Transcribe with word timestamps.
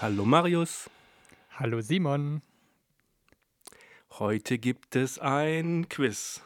Hallo 0.00 0.24
Marius, 0.24 0.88
Hallo 1.58 1.80
Simon. 1.80 2.42
heute 4.18 4.58
gibt 4.58 4.96
es 4.96 5.18
ein 5.18 5.88
Quiz. 5.88 6.40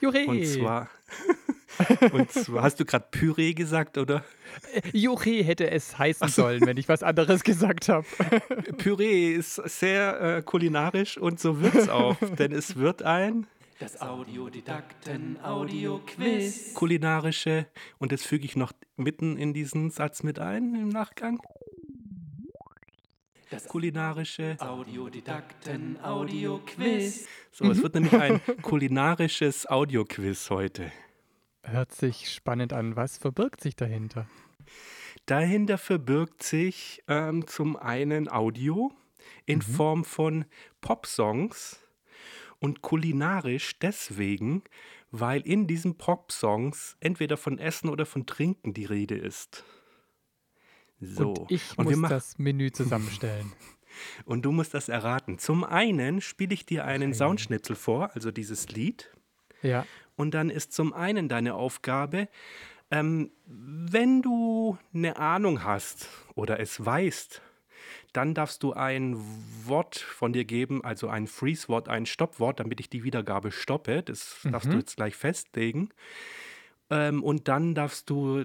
Jure. 0.00 0.26
Und 0.26 0.44
zwar, 0.46 0.88
und 2.12 2.30
zwar 2.30 2.62
hast 2.62 2.78
du 2.80 2.84
gerade 2.84 3.06
Püree 3.10 3.54
gesagt, 3.54 3.96
oder? 3.98 4.24
Jure 4.92 5.42
hätte 5.42 5.68
es 5.70 5.98
heißen 5.98 6.28
so. 6.28 6.42
sollen, 6.42 6.66
wenn 6.66 6.76
ich 6.76 6.88
was 6.88 7.02
anderes 7.02 7.42
gesagt 7.42 7.88
habe. 7.88 8.06
Püree 8.78 9.32
ist 9.32 9.56
sehr 9.56 10.20
äh, 10.20 10.42
kulinarisch 10.42 11.18
und 11.18 11.40
so 11.40 11.60
wird 11.60 11.74
es 11.74 11.88
auch, 11.88 12.14
denn 12.38 12.52
es 12.52 12.76
wird 12.76 13.02
ein 13.02 13.48
Das 13.78 14.00
Audiodidakten-Audio-Quiz. 14.00 16.74
kulinarische, 16.74 17.66
und 17.98 18.12
das 18.12 18.22
füge 18.22 18.44
ich 18.44 18.54
noch 18.56 18.72
mitten 18.96 19.36
in 19.36 19.52
diesen 19.54 19.90
Satz 19.90 20.22
mit 20.22 20.38
ein 20.38 20.74
im 20.74 20.88
Nachgang. 20.88 21.40
Das 23.50 23.66
Kulinarische. 23.66 24.56
Audiodidakten-Audio-Quiz. 24.60 27.26
So, 27.50 27.68
es 27.68 27.82
wird 27.82 27.94
nämlich 27.94 28.12
ein 28.12 28.40
kulinarisches 28.62 29.68
Audioquiz 29.68 30.48
heute. 30.50 30.92
Hört 31.62 31.92
sich 31.92 32.32
spannend 32.32 32.72
an. 32.72 32.96
Was 32.96 33.18
verbirgt 33.18 33.60
sich 33.60 33.76
dahinter? 33.76 34.26
Dahinter 35.26 35.78
verbirgt 35.78 36.42
sich 36.42 37.02
ähm, 37.06 37.46
zum 37.46 37.76
einen 37.76 38.30
Audio 38.30 38.92
in 39.46 39.62
Form 39.62 40.04
von 40.04 40.44
Popsongs 40.80 41.78
und 42.58 42.82
kulinarisch 42.82 43.78
deswegen, 43.78 44.62
weil 45.10 45.40
in 45.42 45.66
diesen 45.66 45.96
Popsongs 45.98 46.96
entweder 47.00 47.36
von 47.36 47.58
Essen 47.58 47.88
oder 47.88 48.06
von 48.06 48.26
Trinken 48.26 48.74
die 48.74 48.84
Rede 48.84 49.16
ist. 49.16 49.64
So. 51.00 51.32
Und 51.32 51.50
ich 51.50 51.78
Und 51.78 51.96
muss 51.96 52.08
das 52.10 52.38
Menü 52.38 52.70
zusammenstellen. 52.70 53.52
Und 54.24 54.42
du 54.44 54.52
musst 54.52 54.72
das 54.72 54.88
erraten. 54.88 55.38
Zum 55.38 55.64
einen 55.64 56.20
spiele 56.20 56.54
ich 56.54 56.64
dir 56.64 56.84
einen 56.84 57.10
Okay. 57.10 57.18
Soundschnipsel 57.18 57.74
vor, 57.74 58.10
also 58.14 58.30
dieses 58.30 58.68
Lied. 58.68 59.10
Ja. 59.62 59.84
Und 60.20 60.32
dann 60.34 60.50
ist 60.50 60.72
zum 60.74 60.92
einen 60.92 61.28
deine 61.28 61.54
Aufgabe, 61.54 62.28
ähm, 62.90 63.30
wenn 63.46 64.20
du 64.20 64.76
eine 64.92 65.16
Ahnung 65.16 65.64
hast 65.64 66.08
oder 66.34 66.60
es 66.60 66.84
weißt, 66.84 67.40
dann 68.12 68.34
darfst 68.34 68.62
du 68.62 68.74
ein 68.74 69.16
Wort 69.64 69.96
von 69.96 70.34
dir 70.34 70.44
geben, 70.44 70.84
also 70.84 71.08
ein 71.08 71.26
Freeze-Wort, 71.26 71.88
ein 71.88 72.04
Stoppwort, 72.04 72.60
damit 72.60 72.80
ich 72.80 72.90
die 72.90 73.02
Wiedergabe 73.02 73.50
stoppe. 73.50 74.02
Das 74.02 74.40
darfst 74.42 74.70
du 74.72 74.76
jetzt 74.76 74.96
gleich 74.96 75.16
festlegen. 75.16 75.88
Ähm, 76.90 77.22
und 77.22 77.48
dann 77.48 77.74
darfst 77.74 78.10
du 78.10 78.44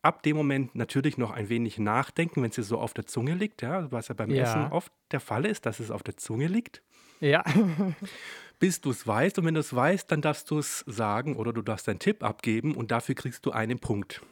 ab 0.00 0.22
dem 0.22 0.36
Moment 0.36 0.74
natürlich 0.74 1.18
noch 1.18 1.30
ein 1.30 1.48
wenig 1.48 1.78
nachdenken, 1.78 2.42
wenn 2.42 2.50
es 2.50 2.56
dir 2.56 2.62
so 2.62 2.78
auf 2.78 2.94
der 2.94 3.06
Zunge 3.06 3.34
liegt, 3.34 3.60
ja, 3.60 3.90
was 3.92 4.08
ja 4.08 4.14
beim 4.14 4.30
Ja. 4.30 4.44
Essen 4.44 4.72
oft 4.72 4.92
der 5.10 5.20
Fall 5.20 5.44
ist, 5.44 5.66
dass 5.66 5.78
es 5.78 5.90
auf 5.90 6.02
der 6.02 6.16
Zunge 6.16 6.46
liegt 6.46 6.82
Ja. 7.20 7.44
bis 8.62 8.80
du 8.80 8.90
es 8.90 9.08
weißt. 9.08 9.40
Und 9.40 9.46
wenn 9.46 9.54
du 9.54 9.60
es 9.60 9.74
weißt, 9.74 10.12
dann 10.12 10.22
darfst 10.22 10.48
du 10.52 10.60
es 10.60 10.84
sagen 10.86 11.34
oder 11.34 11.52
du 11.52 11.62
darfst 11.62 11.88
deinen 11.88 11.98
Tipp 11.98 12.22
abgeben 12.22 12.76
und 12.76 12.92
dafür 12.92 13.16
kriegst 13.16 13.44
du 13.44 13.50
einen 13.50 13.80
Punkt. 13.80 14.22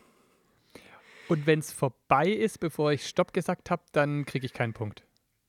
Und 1.27 1.49
wenn 1.49 1.59
es 1.59 1.73
vorbei 1.73 2.29
ist, 2.29 2.61
bevor 2.61 2.93
ich 2.93 3.09
Stopp 3.09 3.33
gesagt 3.33 3.73
habe, 3.73 3.83
dann 3.91 4.25
kriege 4.27 4.47
ich 4.47 4.53
keinen 4.53 4.73
Punkt. 4.73 5.03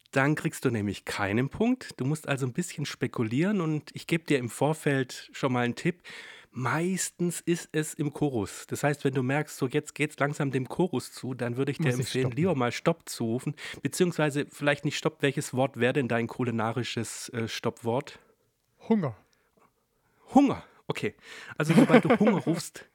Dann 0.10 0.34
kriegst 0.34 0.66
du 0.66 0.72
nämlich 0.72 1.06
keinen 1.06 1.50
Punkt. 1.50 1.92
Du 1.98 2.06
musst 2.06 2.28
also 2.28 2.48
ein 2.48 2.54
bisschen 2.54 2.88
spekulieren 2.88 3.62
und 3.62 3.92
ich 3.94 4.08
gebe 4.08 4.23
dir 4.23 4.40
im 4.40 4.50
Vorfeld 4.50 5.30
schon 5.32 5.54
mal 5.54 5.64
einen 5.64 5.76
Tipp. 5.76 6.02
Meistens 6.50 7.39
ist 7.39 7.70
es 7.73 7.94
im 7.94 8.11
Chorus. 8.14 8.66
Das 8.66 8.84
heißt, 8.84 9.04
wenn 9.05 9.14
du 9.14 9.22
merkst, 9.22 9.58
so 9.58 9.67
jetzt 9.67 9.94
geht 9.94 10.10
es 10.10 10.17
langsam 10.17 10.50
dem 10.50 10.67
Chorus 10.67 11.11
zu, 11.11 11.36
dann 11.36 11.55
würde 11.55 11.72
ich 11.72 11.78
dir 11.78 11.84
Muss 11.86 11.94
ich 11.94 12.00
empfehlen, 12.00 12.23
stoppen. 12.23 12.38
lieber 12.38 12.55
mal 12.55 12.72
Stopp 12.72 13.08
zu 13.08 13.26
rufen. 13.26 13.55
Beziehungsweise 13.84 14.48
vielleicht 14.50 14.86
nicht 14.86 14.98
Stopp. 14.98 15.22
Welches 15.22 15.54
Wort 15.54 15.78
wäre 15.78 15.94
denn 15.94 16.08
dein 16.08 16.26
kulinarisches 16.26 17.30
äh, 17.30 17.48
Stoppwort? 17.48 18.20
Hunger. 18.89 19.15
Hunger. 20.33 20.64
Okay. 20.87 21.15
Also 21.58 21.73
sobald 21.73 22.05
du 22.05 22.19
Hunger 22.19 22.39
rufst, 22.45 22.86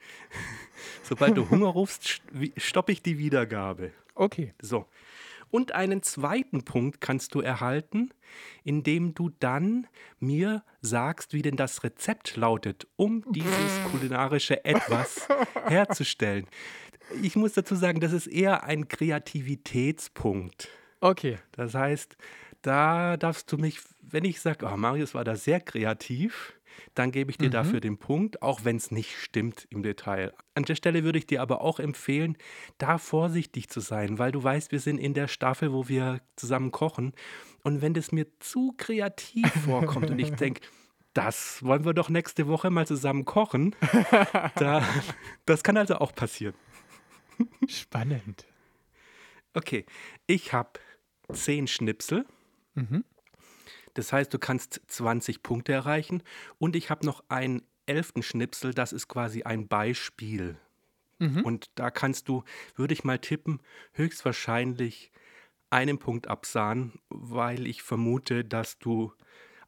sobald 1.03 1.37
du 1.37 1.49
Hunger 1.49 1.69
rufst, 1.69 2.21
stoppe 2.57 2.93
ich 2.93 3.03
die 3.03 3.19
Wiedergabe. 3.19 3.93
Okay. 4.15 4.55
So. 4.61 4.87
Und 5.51 5.73
einen 5.73 6.03
zweiten 6.03 6.65
Punkt 6.65 7.01
kannst 7.01 7.35
du 7.35 7.41
erhalten, 7.41 8.11
indem 8.65 9.15
du 9.15 9.31
dann 9.39 9.87
mir 10.19 10.65
sagst, 10.81 11.33
wie 11.33 11.43
denn 11.43 11.57
das 11.57 11.85
Rezept 11.85 12.37
lautet, 12.37 12.87
um 12.97 13.25
dieses 13.33 13.81
kulinarische 13.91 14.65
Etwas 14.65 15.29
herzustellen. 15.67 16.47
Ich 17.23 17.37
muss 17.37 17.53
dazu 17.53 17.77
sagen, 17.77 18.01
das 18.01 18.13
ist 18.13 18.27
eher 18.27 18.65
ein 18.65 18.89
Kreativitätspunkt. 18.89 20.69
Okay. 21.01 21.39
Das 21.53 21.75
heißt, 21.75 22.17
da 22.67 23.17
darfst 23.17 23.51
du 23.53 23.59
mich, 23.59 23.81
wenn 24.01 24.25
ich 24.25 24.41
sage, 24.41 24.67
oh, 24.67 24.77
Marius 24.77 25.15
war 25.15 25.25
da 25.25 25.37
sehr 25.37 25.61
kreativ, 25.61 26.55
dann 26.95 27.11
gebe 27.11 27.31
ich 27.31 27.39
dir 27.39 27.49
dafür 27.49 27.81
den 27.81 27.99
Punkt, 27.99 28.43
auch 28.43 28.65
wenn 28.65 28.77
es 28.77 28.91
nicht 28.91 29.17
stimmt 29.17 29.67
im 29.71 29.83
Detail. 29.83 30.33
An 30.55 30.65
der 30.65 30.75
Stelle 30.75 31.05
würde 31.05 31.19
ich 31.19 31.27
dir 31.27 31.41
aber 31.41 31.61
auch 31.61 31.79
empfehlen, 31.79 32.37
da 32.79 32.99
vorsichtig 32.99 33.69
zu 33.69 33.81
sein, 33.81 34.19
weil 34.19 34.33
du 34.33 34.43
weißt, 34.43 34.73
wir 34.73 34.81
sind 34.81 34.99
in 34.99 35.15
der 35.15 35.29
Staffel, 35.29 35.73
wo 35.73 35.89
wir 35.89 36.21
zusammen 36.37 36.73
kochen. 36.73 37.13
Und 37.63 37.83
wenn 37.83 37.95
das 37.95 38.13
mir 38.13 38.27
zu 38.41 38.75
kreativ 38.77 39.51
vorkommt 39.65 40.11
und 40.11 40.19
ich 40.19 40.31
denke, 40.35 40.61
das 41.15 41.63
wollen 41.63 41.85
wir 41.85 41.95
doch 41.95 42.11
nächste 42.11 42.47
Woche 42.47 42.71
mal 42.71 42.87
zusammen 42.87 43.25
kochen, 43.25 43.75
da, 44.57 44.87
das 45.47 45.63
kann 45.63 45.77
also 45.77 45.97
auch 45.97 46.15
passieren. 46.15 46.55
Spannend. 47.69 48.45
Okay, 49.55 49.87
ich 50.27 50.53
habe 50.53 50.79
zehn 51.33 51.67
Schnipsel. 51.67 52.27
Mhm. 52.77 53.05
Das 53.95 54.13
heißt, 54.13 54.33
du 54.33 54.39
kannst 54.39 54.81
20 54.87 55.43
Punkte 55.43 55.73
erreichen. 55.73 56.23
Und 56.59 56.77
ich 56.77 56.91
habe 56.91 57.05
noch 57.05 57.25
einen 57.29 57.63
elften 57.87 58.23
Schnipsel, 58.23 58.75
das 58.75 58.93
ist 58.93 59.09
quasi 59.09 59.43
ein 59.43 59.69
Beispiel. 59.69 60.59
Mhm. 61.19 61.45
Und 61.45 61.71
da 61.77 61.91
kannst 61.91 62.29
du, 62.29 62.45
würde 62.75 62.95
ich 62.95 63.05
mal 63.05 63.19
tippen, 63.19 63.61
höchstwahrscheinlich 63.93 65.13
einen 65.71 65.99
Punkt 65.99 66.29
absahen, 66.29 67.01
weil 67.09 67.67
ich 67.67 67.83
vermute, 67.83 68.45
dass 68.45 68.79
du, 68.79 69.13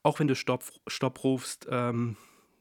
auch 0.02 0.20
wenn 0.20 0.28
du 0.28 0.34
Stopp, 0.34 0.62
Stopp 0.86 1.24
rufst, 1.24 1.66
ähm, 1.70 2.16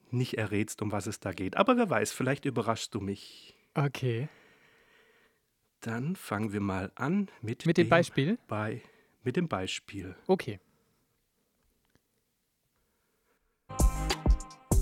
nicht 0.09 0.37
errätst, 0.37 0.81
um 0.81 0.91
was 0.91 1.05
es 1.05 1.19
da 1.19 1.33
geht. 1.33 1.57
Aber 1.57 1.77
wer 1.77 1.89
weiß, 1.89 2.13
vielleicht 2.13 2.45
überraschst 2.45 2.95
du 2.95 3.01
mich. 3.01 3.55
Okay. 3.73 4.29
Dann 5.81 6.15
fangen 6.15 6.53
wir 6.53 6.61
mal 6.61 6.91
an 6.95 7.29
mit, 7.41 7.65
Mit 7.65 7.77
dem 7.77 7.89
Beispiel? 7.89 8.39
Bei, 8.47 8.81
mit 9.27 9.35
dem 9.35 9.49
Beispiel. 9.49 10.15
Okay. 10.25 10.61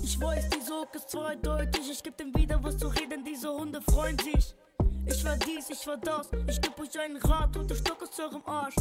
Ich 0.04 0.20
weiß, 0.20 0.48
die 0.50 0.60
Sog 0.60 0.94
ist 0.94 1.10
zweideutig. 1.10 1.90
Ich 1.90 2.00
geb 2.00 2.16
dem 2.16 2.32
wieder 2.32 2.62
was 2.62 2.78
zu 2.78 2.86
reden, 2.86 3.24
diese 3.24 3.48
Hunde 3.48 3.80
freuen 3.90 4.16
sich. 4.20 4.54
Ich 5.04 5.24
war 5.24 5.36
dies, 5.36 5.68
ich 5.70 5.84
war 5.88 5.96
das. 5.96 6.30
Ich 6.46 6.60
geb 6.60 6.78
euch 6.78 6.96
einen 7.00 7.16
Rat 7.16 7.56
und 7.56 7.68
der 7.68 7.74
Stock 7.74 8.00
ist 8.02 8.20
eurem 8.20 8.42
Arsch. 8.46 8.76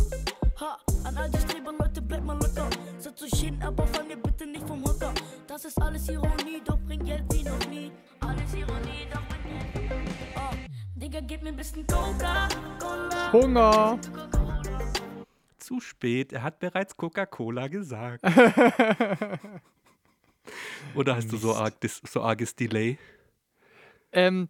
Ha, 0.62 0.78
an 1.04 1.18
all 1.18 1.31
die 1.31 1.40
Streber, 1.40 1.74
Leute, 1.74 2.00
bleibt 2.00 2.24
mal 2.24 2.38
locker. 2.38 2.70
Setzt 3.00 3.24
euch 3.24 3.40
hin, 3.40 3.59
aber 3.64 3.88
fall 3.88 4.04
mir 4.04 4.18
bitte 4.18 4.46
nicht 4.46 4.68
vom 4.68 4.86
Hocker. 4.86 5.16
Das 5.48 5.66
ist 5.66 5.81
alles 5.81 6.08
Ironie, 6.08 6.62
doch 6.64 6.78
bringt 6.86 7.06
Geld 7.06 7.24
wie 7.34 7.42
noch 7.42 7.68
nie. 7.68 7.92
Alles 8.20 8.54
Ironie, 8.54 9.08
doch 9.12 9.25
bringt 9.30 9.74
Geld. 9.74 10.09
Ah, 10.36 10.52
Digga, 10.94 11.22
gib 11.22 11.42
mir 11.42 11.50
ein 11.50 11.56
bisschen 11.56 11.88
Coca-Cola. 11.88 13.31
Hunger. 13.34 14.00
Zu 15.65 15.79
spät, 15.79 16.31
er 16.31 16.44
hat 16.44 16.59
bereits 16.59 16.95
Coca-Cola 16.95 17.69
gesagt. 17.69 18.23
Oder 20.94 21.15
hast 21.15 21.31
du 21.31 21.38
so, 21.38 21.56
arg, 21.56 21.73
so 21.81 22.21
arges 22.21 22.56
Delay? 22.56 23.00
Ähm, 24.12 24.47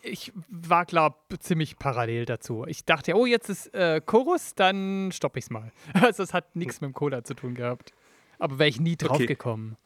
ich 0.00 0.32
war, 0.48 0.86
glaub, 0.86 1.26
ziemlich 1.40 1.78
parallel 1.78 2.24
dazu. 2.24 2.64
Ich 2.66 2.86
dachte, 2.86 3.14
oh, 3.14 3.26
jetzt 3.26 3.50
ist 3.50 3.74
äh, 3.74 4.00
Chorus, 4.00 4.54
dann 4.54 5.10
stoppe 5.12 5.38
ich's 5.38 5.50
mal. 5.50 5.70
Also 5.92 6.22
es 6.22 6.32
hat 6.32 6.56
nichts 6.56 6.80
mit 6.80 6.88
dem 6.88 6.94
Cola 6.94 7.22
zu 7.24 7.34
tun 7.34 7.54
gehabt. 7.54 7.92
Aber 8.38 8.58
wäre 8.58 8.70
ich 8.70 8.80
nie 8.80 8.96
drauf 8.96 9.16
Okay. 9.16 9.26
gekommen. 9.26 9.76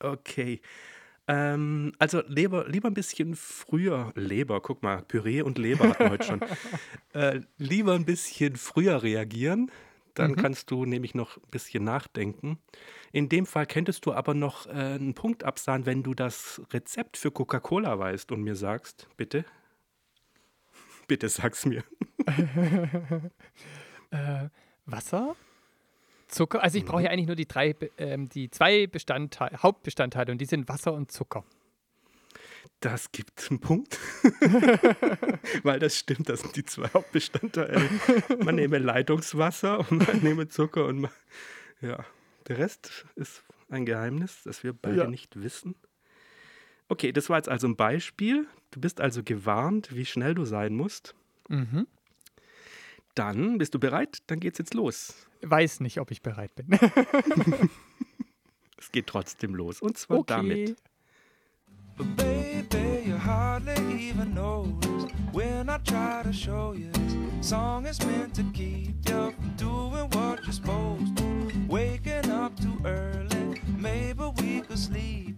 Okay. 0.00 0.62
Ähm, 1.26 1.92
also 1.98 2.22
lieber, 2.26 2.68
lieber 2.68 2.88
ein 2.88 2.94
bisschen 2.94 3.34
früher, 3.34 4.12
Leber, 4.14 4.60
guck 4.60 4.82
mal, 4.82 5.02
Püree 5.02 5.42
und 5.42 5.58
Leber 5.58 5.88
hatten 5.88 6.04
wir 6.04 6.10
heute 6.10 6.24
schon. 6.24 6.40
Äh, 7.14 7.42
lieber 7.58 7.94
ein 7.94 8.04
bisschen 8.04 8.56
früher 8.56 9.04
reagieren, 9.04 9.70
dann 10.14 10.34
kannst 10.34 10.72
du 10.72 10.84
nämlich 10.84 11.14
noch 11.14 11.36
ein 11.36 11.50
bisschen 11.52 11.84
nachdenken. 11.84 12.58
In 13.12 13.28
dem 13.28 13.46
Fall 13.46 13.66
könntest 13.66 14.04
du 14.04 14.12
aber 14.12 14.34
noch 14.34 14.66
äh, 14.66 14.70
einen 14.70 15.14
Punkt 15.14 15.44
absahen, 15.44 15.86
wenn 15.86 16.02
du 16.02 16.14
das 16.14 16.60
Rezept 16.72 17.16
für 17.16 17.30
Coca-Cola 17.30 17.96
weißt 18.00 18.32
und 18.32 18.42
mir 18.42 18.56
sagst, 18.56 19.08
bitte. 19.16 19.44
Bitte 21.06 21.28
sag's 21.28 21.66
mir. 21.66 21.84
Äh, 24.10 24.48
Wasser, 24.86 25.34
Zucker. 26.34 26.62
Also 26.62 26.78
ich 26.78 26.84
brauche 26.84 27.02
ja 27.02 27.10
eigentlich 27.10 27.26
nur 27.26 27.36
die 27.36 27.46
drei, 27.46 27.74
ähm, 27.98 28.28
die 28.28 28.50
zwei 28.50 28.86
Bestandteile, 28.86 29.62
Hauptbestandteile 29.62 30.32
und 30.32 30.38
die 30.40 30.46
sind 30.46 30.68
Wasser 30.68 30.92
und 30.92 31.10
Zucker. 31.12 31.44
Das 32.80 33.12
gibt 33.12 33.46
einen 33.50 33.60
Punkt. 33.60 33.98
Weil 35.62 35.78
das 35.78 35.96
stimmt, 35.98 36.28
das 36.28 36.40
sind 36.40 36.56
die 36.56 36.64
zwei 36.64 36.88
Hauptbestandteile. 36.92 37.88
Man 38.44 38.56
nehme 38.56 38.78
Leitungswasser 38.78 39.78
und 39.90 40.06
man 40.06 40.18
nehme 40.22 40.48
Zucker 40.48 40.86
und 40.86 41.00
man, 41.00 41.10
ja, 41.80 42.04
der 42.48 42.58
Rest 42.58 43.06
ist 43.14 43.42
ein 43.70 43.86
Geheimnis, 43.86 44.42
das 44.44 44.62
wir 44.64 44.72
beide 44.72 44.98
Ja. 44.98 45.06
nicht 45.06 45.40
wissen. 45.42 45.74
Okay, 46.88 47.12
das 47.12 47.30
war 47.30 47.38
jetzt 47.38 47.48
also 47.48 47.66
ein 47.66 47.76
Beispiel. 47.76 48.46
Du 48.70 48.80
bist 48.80 49.00
also 49.00 49.22
gewarnt, 49.22 49.94
wie 49.94 50.04
schnell 50.04 50.34
du 50.34 50.44
sein 50.44 50.74
musst. 50.74 51.14
Mhm. 51.48 51.86
Dann 53.14 53.58
bist 53.58 53.74
du 53.74 53.78
bereit, 53.78 54.18
dann 54.26 54.40
geht's 54.40 54.58
jetzt 54.58 54.74
los. 54.74 55.14
Weiß 55.42 55.80
nicht, 55.80 56.00
ob 56.00 56.10
ich 56.10 56.22
bereit 56.22 56.54
bin. 56.54 56.66
Es 58.76 58.92
geht 58.92 59.06
trotzdem 59.06 59.54
los. 59.54 59.80
Und 59.80 59.96
zwar 59.96 60.18
okay. 60.18 60.34
damit. 60.34 60.76
But 61.96 62.16
baby, 62.16 63.08
you 63.08 63.16
hardly 63.16 64.10
even 64.10 64.34
notice 64.34 65.06
when 65.32 65.70
I 65.70 65.78
try 65.78 66.22
to 66.22 66.32
show 66.32 66.74
you 66.74 66.90
this 66.90 67.48
song 67.48 67.86
is 67.86 67.98
meant 68.04 68.34
to 68.34 68.42
keep 68.52 69.08
you 69.08 69.32
from 69.32 69.54
doing 69.56 70.10
what 70.10 70.40
you're 70.44 70.52
supposed 70.52 71.16
to. 71.16 71.24
Waking 71.66 72.30
up 72.30 72.52
too 72.60 72.76
early, 72.84 73.62
maybe 73.78 74.24
we 74.42 74.60
could 74.60 74.78
sleep. 74.78 75.36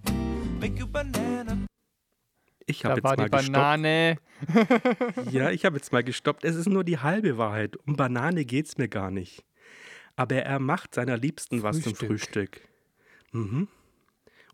Make 0.58 0.78
you 0.78 0.86
banana 0.88 1.58
Ich 2.66 2.84
habe 2.84 3.00
Da 3.00 3.04
war 3.04 3.12
jetzt 3.12 3.18
die 3.18 3.30
mal 3.30 3.38
gestoppt. 3.38 3.52
Banane. 3.52 4.16
Ja, 5.30 5.50
ich 5.50 5.64
habe 5.64 5.76
jetzt 5.76 5.92
mal 5.92 6.04
gestoppt. 6.04 6.44
Es 6.44 6.56
ist 6.56 6.68
nur 6.68 6.84
die 6.84 6.98
halbe 6.98 7.38
Wahrheit. 7.38 7.76
Um 7.86 7.96
Banane 7.96 8.44
geht's 8.44 8.78
mir 8.78 8.88
gar 8.88 9.10
nicht. 9.10 9.44
Aber 10.16 10.36
er 10.36 10.58
macht 10.58 10.94
seiner 10.94 11.16
Liebsten 11.16 11.62
was 11.62 11.80
zum 11.80 11.94
Frühstück. 11.94 12.08
Frühstück. 12.08 12.60
Mhm. 13.32 13.68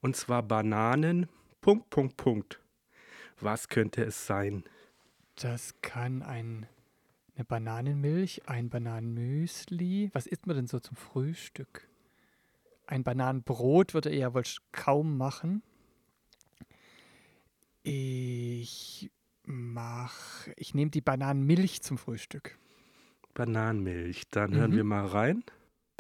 Und 0.01 0.17
zwar 0.17 0.43
Bananen. 0.43 1.29
Punkt, 1.61 1.91
Punkt, 1.91 2.17
Punkt. 2.17 2.61
Was 3.41 3.69
könnte 3.69 4.03
es 4.05 4.27
sein? 4.27 4.65
Das 5.37 5.75
kann 5.81 6.23
ein, 6.23 6.67
eine 7.35 7.45
Bananenmilch, 7.45 8.43
ein 8.47 8.69
Bananenmüsli. 8.69 10.11
Was 10.13 10.27
isst 10.27 10.47
man 10.47 10.57
denn 10.57 10.67
so 10.67 10.81
zum 10.81 10.97
Frühstück? 10.97 11.89
Ein 12.87 13.05
Bananenbrot 13.05 13.95
würde 13.95 14.11
er 14.11 14.19
ja 14.19 14.35
wohl 14.35 14.43
kaum 14.73 15.17
machen. 15.17 15.63
Ich 17.85 19.11
mach, 19.45 20.47
ich 20.57 20.75
nehme 20.75 20.91
die 20.91 21.01
Bananenmilch 21.01 21.83
zum 21.83 21.99
Frühstück. 21.99 22.59
Bananenmilch. 23.35 24.23
Dann 24.31 24.55
hören 24.55 24.71
Mhm. 24.73 24.77
wir 24.77 24.85
mal 24.85 25.07
rein. 25.07 25.45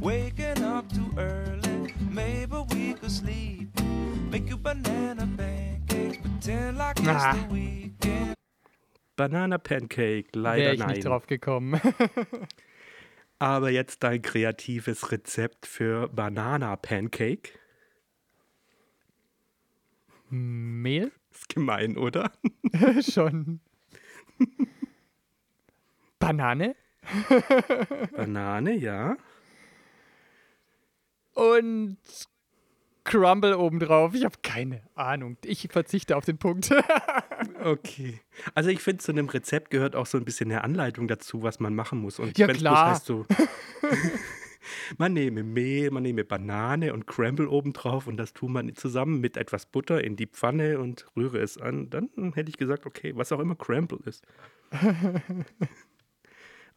Waking 0.01 0.65
up 0.65 0.89
too 0.89 1.11
early, 1.17 1.93
maybe 2.11 2.53
we 2.71 2.95
could 2.95 3.11
sleep. 3.11 3.69
Make 4.31 4.49
you 4.51 4.59
banana 4.59 5.27
pancakes, 5.37 6.19
pretend 6.19 6.77
like 6.79 7.01
Ah. 7.07 7.31
it's 7.35 7.43
the 7.49 7.55
weekend. 7.55 8.35
Banana 9.17 9.59
Pancake. 9.59 10.29
Wäre 10.33 10.43
Leider 10.43 10.73
ich 10.73 10.79
nein. 10.81 10.89
nicht 10.91 11.05
drauf 11.05 11.27
gekommen. 11.27 11.79
Aber 13.39 13.71
jetzt 13.71 14.03
dein 14.03 14.23
kreatives 14.23 15.13
Rezept 15.13 15.67
für 15.67 16.09
Banana 16.09 16.77
Pancake. 16.77 17.51
Mehl? 20.31 21.13
Ist 21.33 21.49
gemein, 21.49 21.97
oder? 21.97 22.31
Schon. 23.01 23.61
Banane 26.19 26.77
Banane, 28.13 28.77
ja. 28.77 29.17
und 31.35 31.97
Crumble 33.05 33.59
obendrauf. 33.59 34.15
Ich 34.15 34.25
habe 34.25 34.37
keine 34.43 34.83
Ahnung. 34.95 35.37
Ich 35.45 35.67
verzichte 35.71 36.17
auf 36.17 36.25
den 36.25 36.39
Punkt. 36.39 36.71
Okay. 37.65 38.21
Also 38.55 38.71
ich 38.71 38.81
finde, 38.81 39.03
zu 39.03 39.13
einem 39.13 39.29
Rezept 39.29 39.71
gehört 39.71 39.95
auch 39.97 40.07
so 40.07 40.17
ein 40.19 40.25
bisschen 40.25 40.51
eine 40.51 40.63
Anleitung 40.65 41.07
dazu, 41.07 41.43
was 41.43 41.61
man 41.61 41.75
machen 41.75 42.01
muss. 42.01 42.19
Und 42.19 42.37
Ja, 42.39 42.47
klar. 42.49 42.91
heißt 42.91 43.07
so, 43.07 43.25
man 44.99 45.13
nehme 45.13 45.43
Mehl, 45.43 45.91
man 45.91 46.03
nehme 46.03 46.25
Banane 46.25 46.93
und 46.93 47.07
Crumble 47.07 47.49
obendrauf 47.49 48.07
und 48.07 48.17
das 48.17 48.33
tut 48.33 48.51
man 48.51 48.75
zusammen 48.75 49.21
mit 49.21 49.37
etwas 49.37 49.67
Butter 49.67 50.03
in 50.03 50.17
die 50.17 50.27
Pfanne 50.27 50.79
und 50.79 51.07
rühre 51.17 51.39
es 51.39 51.59
an. 51.59 51.91
Dann 51.91 52.11
hätte 52.35 52.51
ich 52.51 52.57
gesagt, 52.57 52.87
okay, 52.87 53.13
was 53.17 53.33
auch 53.33 53.41
immer 53.41 53.57
Crumble 53.57 54.01
ist. 54.05 54.27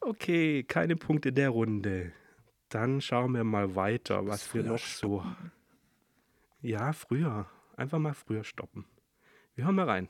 Okay, 0.00 0.62
keine 0.62 0.94
Punkte 0.94 1.32
der 1.32 1.50
Runde. 1.50 2.12
Dann 2.68 3.00
schauen 3.00 3.32
wir 3.32 3.44
mal 3.44 3.74
weiter, 3.74 4.26
was 4.26 4.54
wir 4.54 4.62
noch 4.62 4.78
so. 4.78 5.24
Ja, 6.60 6.92
früher. 6.92 7.46
Einfach 7.76 7.98
mal 7.98 8.14
früher 8.14 8.44
stoppen. 8.44 8.86
Wir 9.54 9.64
hören 9.64 9.74
mal 9.74 9.88
rein. 9.88 10.08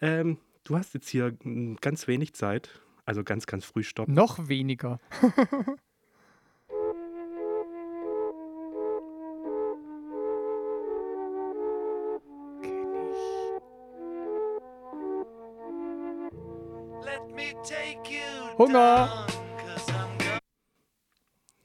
Ähm, 0.00 0.38
du 0.64 0.76
hast 0.76 0.94
jetzt 0.94 1.08
hier 1.08 1.36
mm, 1.42 1.76
ganz 1.80 2.06
wenig 2.06 2.34
Zeit, 2.34 2.80
also 3.04 3.24
ganz, 3.24 3.46
ganz 3.46 3.64
früh 3.64 3.82
stoppen. 3.82 4.14
Noch 4.14 4.48
weniger. 4.48 5.00
Hunger. 18.60 19.26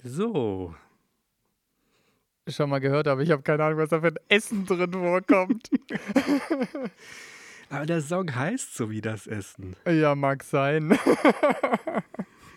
So, 0.01 0.73
Schon 2.47 2.69
mal 2.69 2.79
gehört, 2.79 3.09
aber 3.09 3.21
ich 3.21 3.31
habe 3.31 3.41
keine 3.41 3.65
Ahnung, 3.65 3.79
was 3.79 3.89
da 3.89 3.99
für 3.99 4.07
ein 4.07 4.19
Essen 4.29 4.65
drin 4.65 4.93
vorkommt. 4.93 5.69
aber 7.69 7.85
der 7.85 7.99
Song 8.01 8.33
heißt 8.33 8.75
so 8.75 8.89
wie 8.89 9.01
das 9.01 9.27
Essen. 9.27 9.75
ja, 9.85 10.15
mag 10.15 10.41
sein. 10.45 10.97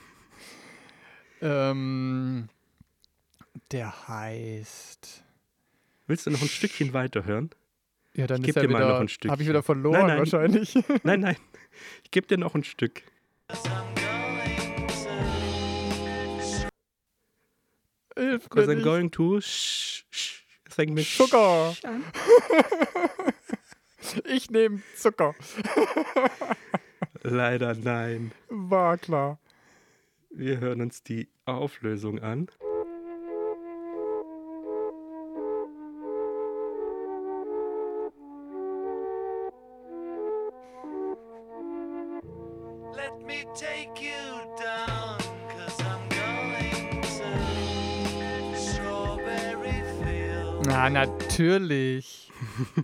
ähm, 1.43 2.49
der 3.73 4.09
heißt. 4.09 5.25
Willst 6.07 6.27
du 6.27 6.31
noch 6.31 6.43
ein 6.43 6.49
Stückchen 6.49 6.93
weiterhören? 6.93 7.51
Ja, 8.15 8.29
dann 8.29 8.43
Ich 8.43 8.51
ist 8.51 8.57
er 8.57 8.63
dir 8.63 8.69
mal 8.69 8.79
noch 8.79 8.87
wieder. 8.89 9.01
ein 9.01 9.09
Stückchen. 9.09 9.31
Habe 9.33 9.43
ich 9.43 9.49
wieder 9.49 9.65
verloren 9.65 9.95
Nein, 9.99 10.07
nein. 10.07 10.19
wahrscheinlich. 10.19 10.75
Nein, 11.03 11.21
nein, 11.21 11.37
ich 12.05 12.13
gebe 12.13 12.29
dir 12.29 12.39
noch 12.39 12.55
ein 12.55 12.63
Stück. 12.63 13.03
Hilf 18.19 18.45
Because 18.45 18.69
I'm 18.69 18.83
going 18.83 19.11
to. 19.13 19.41
Sh, 19.41 20.05
sh, 20.11 20.43
fängt 20.69 20.95
mit 20.95 21.07
an. 21.85 22.05
Ich 24.25 24.51
nehme 24.51 24.81
Zucker. 24.97 25.35
Leider 27.23 27.75
nein. 27.75 28.33
War 28.49 28.97
klar. 28.97 29.39
Wir 30.31 30.61
hören 30.61 30.81
uns 30.81 31.03
die 31.03 31.29
Auflösung 31.45 32.19
an. 32.21 32.49
Na, 50.91 51.05
natürlich. 51.05 52.33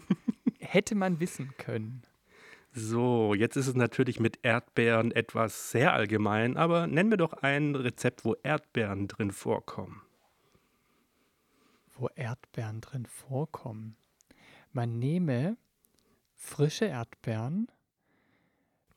Hätte 0.59 0.95
man 0.95 1.21
wissen 1.21 1.55
können. 1.57 2.03
So, 2.73 3.33
jetzt 3.35 3.57
ist 3.57 3.67
es 3.67 3.75
natürlich 3.75 4.21
mit 4.21 4.41
Erdbeeren 4.43 5.11
etwas 5.11 5.71
sehr 5.71 5.95
allgemein, 5.95 6.59
aber 6.59 6.87
nenn 6.87 7.09
mir 7.09 7.17
doch 7.17 7.33
ein 7.33 7.75
Rezept, 7.77 8.27
wo 8.27 8.35
Erdbeeren 8.43 9.09
drin 9.09 9.31
vorkommen. 9.31 10.03
Wo 11.97 12.09
Erdbeeren 12.15 12.83
drin 12.83 13.07
vorkommen. 13.07 13.97
Man 14.73 14.99
nehme 14.99 15.57
frische 16.35 16.87
Erdbeeren, 16.87 17.69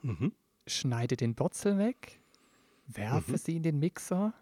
Mhm. 0.02 0.34
schneide 0.66 1.16
den 1.16 1.34
Botzel 1.34 1.78
weg, 1.78 2.20
werfe 2.88 3.32
Mhm. 3.34 3.38
sie 3.38 3.56
in 3.56 3.64
den 3.64 3.80
Mixer, 3.80 4.34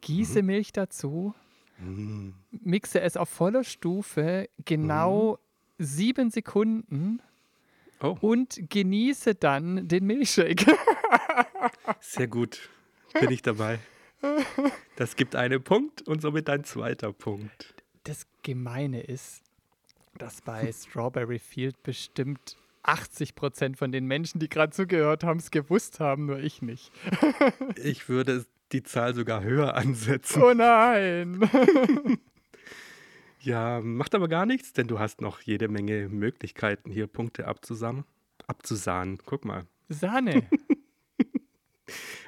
gieße 0.00 0.42
Milch 0.42 0.72
dazu, 0.72 1.34
Mm. 1.78 2.30
mixe 2.50 3.00
es 3.00 3.16
auf 3.16 3.28
voller 3.28 3.64
Stufe 3.64 4.48
genau 4.64 5.38
sieben 5.78 6.30
Sekunden 6.30 7.20
Oh, 8.00 8.16
und 8.20 8.60
genieße 8.68 9.34
dann 9.34 9.88
den 9.88 10.04
Milchshake. 10.04 10.66
sehr 12.00 12.28
gut. 12.28 12.68
Bin 13.18 13.30
ich 13.30 13.40
dabei. 13.40 13.78
Das 14.96 15.16
gibt 15.16 15.34
einen 15.34 15.62
Punkt 15.62 16.02
und 16.02 16.20
somit 16.20 16.50
ein 16.50 16.64
zweiter 16.64 17.12
Punkt. 17.12 17.74
Das 18.04 18.26
Gemeine 18.42 19.00
ist, 19.00 19.42
dass 20.18 20.42
bei 20.42 20.70
Strawberry 20.72 21.38
Field 21.38 21.82
bestimmt 21.82 22.56
80% 22.84 23.76
von 23.76 23.92
den 23.92 24.06
Menschen, 24.06 24.38
die 24.38 24.48
gerade 24.48 24.72
zugehört 24.72 25.24
haben, 25.24 25.38
es 25.38 25.50
gewusst 25.50 25.98
haben, 25.98 26.26
nur 26.26 26.38
ich 26.38 26.62
nicht. 26.62 26.92
Ich 27.82 28.08
würde 28.08 28.44
die 28.72 28.82
Zahl 28.82 29.14
sogar 29.14 29.42
höher 29.42 29.74
ansetzen. 29.76 30.42
Oh 30.42 30.54
nein. 30.54 31.40
Ja, 33.46 33.80
macht 33.80 34.12
aber 34.16 34.26
gar 34.26 34.44
nichts, 34.44 34.72
denn 34.72 34.88
du 34.88 34.98
hast 34.98 35.20
noch 35.20 35.40
jede 35.40 35.68
Menge 35.68 36.08
Möglichkeiten, 36.08 36.90
hier 36.90 37.06
Punkte 37.06 37.46
abzusammeln. 37.46 38.04
Abzusahnen. 38.48 39.18
Guck 39.24 39.44
mal. 39.44 39.66
Sahne. 39.88 40.48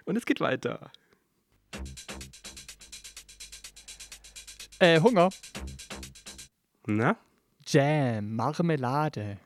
Und 0.04 0.16
es 0.16 0.25
geht 0.25 0.38
weiter. 0.38 0.92
Äh, 4.78 5.00
Hunger. 5.00 5.30
Na? 6.87 7.16
Jam, 7.66 8.37
Marmelade. 8.37 9.38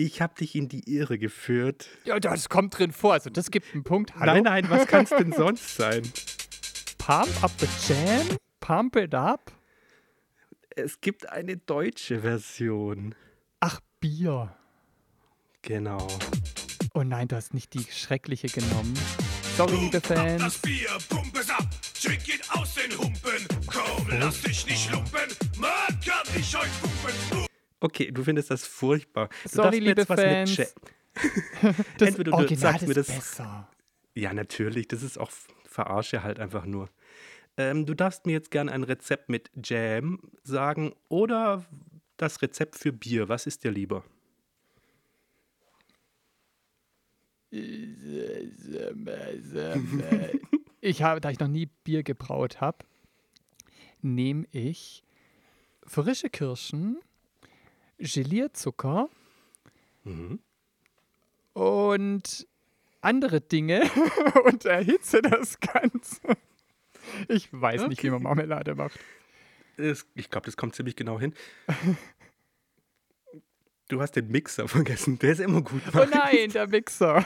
Ich 0.00 0.22
habe 0.22 0.32
dich 0.38 0.54
in 0.54 0.68
die 0.68 0.88
Irre 0.88 1.18
geführt. 1.18 1.88
Ja, 2.04 2.20
das 2.20 2.48
kommt 2.48 2.78
drin 2.78 2.92
vor. 2.92 3.14
Also 3.14 3.30
das 3.30 3.50
gibt 3.50 3.74
einen 3.74 3.82
Punkt. 3.82 4.14
Hallo? 4.14 4.34
Nein, 4.34 4.44
nein, 4.44 4.70
was 4.70 4.86
kann 4.86 5.02
es 5.02 5.10
denn 5.10 5.32
sonst 5.32 5.74
sein? 5.74 6.02
Pump 6.98 7.42
up 7.42 7.50
the 7.58 7.66
jam? 7.88 8.38
Pump 8.60 8.94
it 8.94 9.12
up? 9.12 9.50
Es 10.76 11.00
gibt 11.00 11.28
eine 11.28 11.56
deutsche 11.56 12.20
Version. 12.20 13.16
Ach, 13.58 13.80
Bier. 13.98 14.54
Genau. 15.62 16.06
Oh 16.94 17.02
nein, 17.02 17.26
du 17.26 17.34
hast 17.34 17.52
nicht 17.52 17.74
die 17.74 17.84
schreckliche 17.90 18.46
genommen. 18.46 18.94
Sorry, 19.56 19.74
liebe 19.74 19.98
Das 19.98 20.06
Fans. 20.16 20.58
Bier, 20.58 20.96
pump 21.08 21.36
es 21.36 21.50
ab, 21.50 21.66
trink 22.00 22.28
ihn 22.28 22.40
aus 22.50 22.74
den 22.74 22.96
Humpen. 22.96 23.48
Komm, 23.66 24.06
lass 24.20 24.42
dich 24.42 24.64
nicht 24.64 24.92
lumpen, 24.92 25.28
man 25.58 26.00
kann 26.00 26.34
dich 26.36 26.56
euch 26.56 26.70
pumpen. 26.80 27.47
Okay, 27.80 28.10
du 28.10 28.24
findest 28.24 28.50
das 28.50 28.66
furchtbar. 28.66 29.28
Du 29.44 29.48
Sorry, 29.48 29.62
darfst 29.64 29.80
mir 29.80 29.86
liebe 29.88 30.00
jetzt 30.00 30.10
was 30.10 30.18
mit 30.18 30.26
Fans. 30.28 30.56
Ja- 30.56 31.74
Das 31.98 32.08
Entweder 32.08 32.30
du 32.30 32.36
Original 32.36 32.58
sagst 32.72 32.82
ist 32.82 32.88
mir 32.88 32.94
das- 32.94 33.06
besser. 33.06 33.68
Ja, 34.14 34.32
natürlich. 34.32 34.88
Das 34.88 35.02
ist 35.02 35.18
auch 35.18 35.30
Verarsche 35.64 36.22
halt 36.22 36.40
einfach 36.40 36.64
nur. 36.64 36.88
Ähm, 37.56 37.86
du 37.86 37.94
darfst 37.94 38.26
mir 38.26 38.32
jetzt 38.32 38.50
gerne 38.50 38.72
ein 38.72 38.82
Rezept 38.84 39.28
mit 39.28 39.50
Jam 39.64 40.20
sagen 40.42 40.92
oder 41.08 41.64
das 42.16 42.42
Rezept 42.42 42.76
für 42.76 42.92
Bier. 42.92 43.28
Was 43.28 43.46
ist 43.46 43.64
dir 43.64 43.70
lieber? 43.70 44.04
Ich 50.80 51.02
habe, 51.02 51.20
da 51.20 51.30
ich 51.30 51.40
noch 51.40 51.48
nie 51.48 51.66
Bier 51.84 52.02
gebraut 52.04 52.60
habe, 52.60 52.78
nehme 54.00 54.46
ich 54.52 55.02
frische 55.84 56.30
Kirschen, 56.30 56.98
Gelierzucker 57.98 59.08
Mhm. 60.04 60.38
und 61.52 62.46
andere 63.00 63.40
Dinge 63.40 63.82
und 64.44 64.64
erhitze 64.64 65.20
das 65.22 65.58
Ganze. 65.60 66.20
Ich 67.28 67.48
weiß 67.52 67.88
nicht, 67.88 68.02
wie 68.02 68.10
man 68.10 68.22
Marmelade 68.22 68.74
macht. 68.74 68.98
Ich 70.14 70.30
glaube, 70.30 70.46
das 70.46 70.56
kommt 70.56 70.74
ziemlich 70.74 70.96
genau 70.96 71.18
hin. 71.20 71.34
Du 73.88 74.00
hast 74.00 74.12
den 74.16 74.28
Mixer 74.30 74.68
vergessen. 74.68 75.18
Der 75.18 75.32
ist 75.32 75.40
immer 75.40 75.62
gut. 75.62 75.82
Oh 75.94 76.04
nein, 76.10 76.50
der 76.50 76.66
Mixer. 76.68 77.24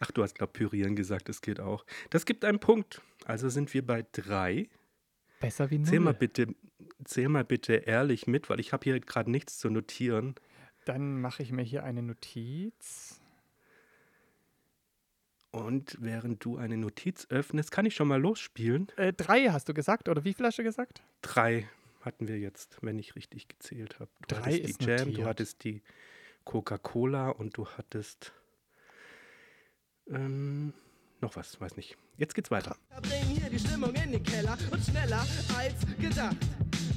Ach, 0.00 0.10
du 0.10 0.22
hast, 0.22 0.34
glaube 0.34 0.52
pürieren 0.52 0.96
gesagt. 0.96 1.28
Das 1.28 1.40
geht 1.40 1.60
auch. 1.60 1.84
Das 2.10 2.26
gibt 2.26 2.44
einen 2.44 2.58
Punkt. 2.60 3.00
Also 3.24 3.48
sind 3.48 3.72
wir 3.72 3.86
bei 3.86 4.04
drei. 4.12 4.68
Besser 5.40 5.70
wie 5.70 5.82
Zähl 5.82 6.00
mal 6.00 6.10
null. 6.10 6.18
bitte, 6.18 6.54
zähl 7.04 7.28
mal 7.28 7.44
bitte 7.44 7.74
ehrlich 7.74 8.26
mit, 8.26 8.50
weil 8.50 8.60
ich 8.60 8.72
habe 8.72 8.84
hier 8.84 9.00
gerade 9.00 9.30
nichts 9.30 9.58
zu 9.58 9.70
notieren. 9.70 10.34
Dann 10.84 11.20
mache 11.20 11.42
ich 11.42 11.52
mir 11.52 11.62
hier 11.62 11.84
eine 11.84 12.02
Notiz. 12.02 13.20
Und 15.50 15.98
während 16.00 16.44
du 16.44 16.56
eine 16.56 16.78
Notiz 16.78 17.26
öffnest, 17.28 17.70
kann 17.70 17.84
ich 17.84 17.94
schon 17.94 18.08
mal 18.08 18.20
losspielen. 18.20 18.88
Äh, 18.96 19.12
drei 19.12 19.48
hast 19.50 19.68
du 19.68 19.74
gesagt, 19.74 20.08
oder 20.08 20.24
wie 20.24 20.32
viel 20.32 20.46
hast 20.46 20.58
du 20.58 20.62
gesagt? 20.62 21.02
Drei 21.20 21.68
hatten 22.00 22.26
wir 22.26 22.38
jetzt, 22.38 22.78
wenn 22.80 22.98
ich 22.98 23.14
richtig 23.16 23.48
gezählt 23.48 24.00
habe. 24.00 24.10
Du 24.26 24.34
Drei 24.34 24.42
hattest 24.44 24.64
ist 24.70 24.80
die 24.80 24.84
Jam, 24.86 24.98
notiert. 25.00 25.18
du 25.18 25.24
hattest 25.26 25.64
die 25.64 25.82
Coca-Cola 26.44 27.28
und 27.28 27.56
du 27.56 27.66
hattest 27.68 28.32
ähm, 30.08 30.72
noch 31.20 31.36
was, 31.36 31.60
weiß 31.60 31.76
nicht. 31.76 31.96
Jetzt 32.16 32.34
geht's 32.34 32.50
weiter. 32.50 32.76
Bringen 33.02 33.38
hier 33.38 33.50
die 33.50 33.58
Stimmung 33.58 33.94
in 33.94 34.12
den 34.12 34.22
Keller 34.22 34.56
und 34.70 34.82
schneller 34.82 35.24
als 35.56 35.86
gedacht. 36.00 36.36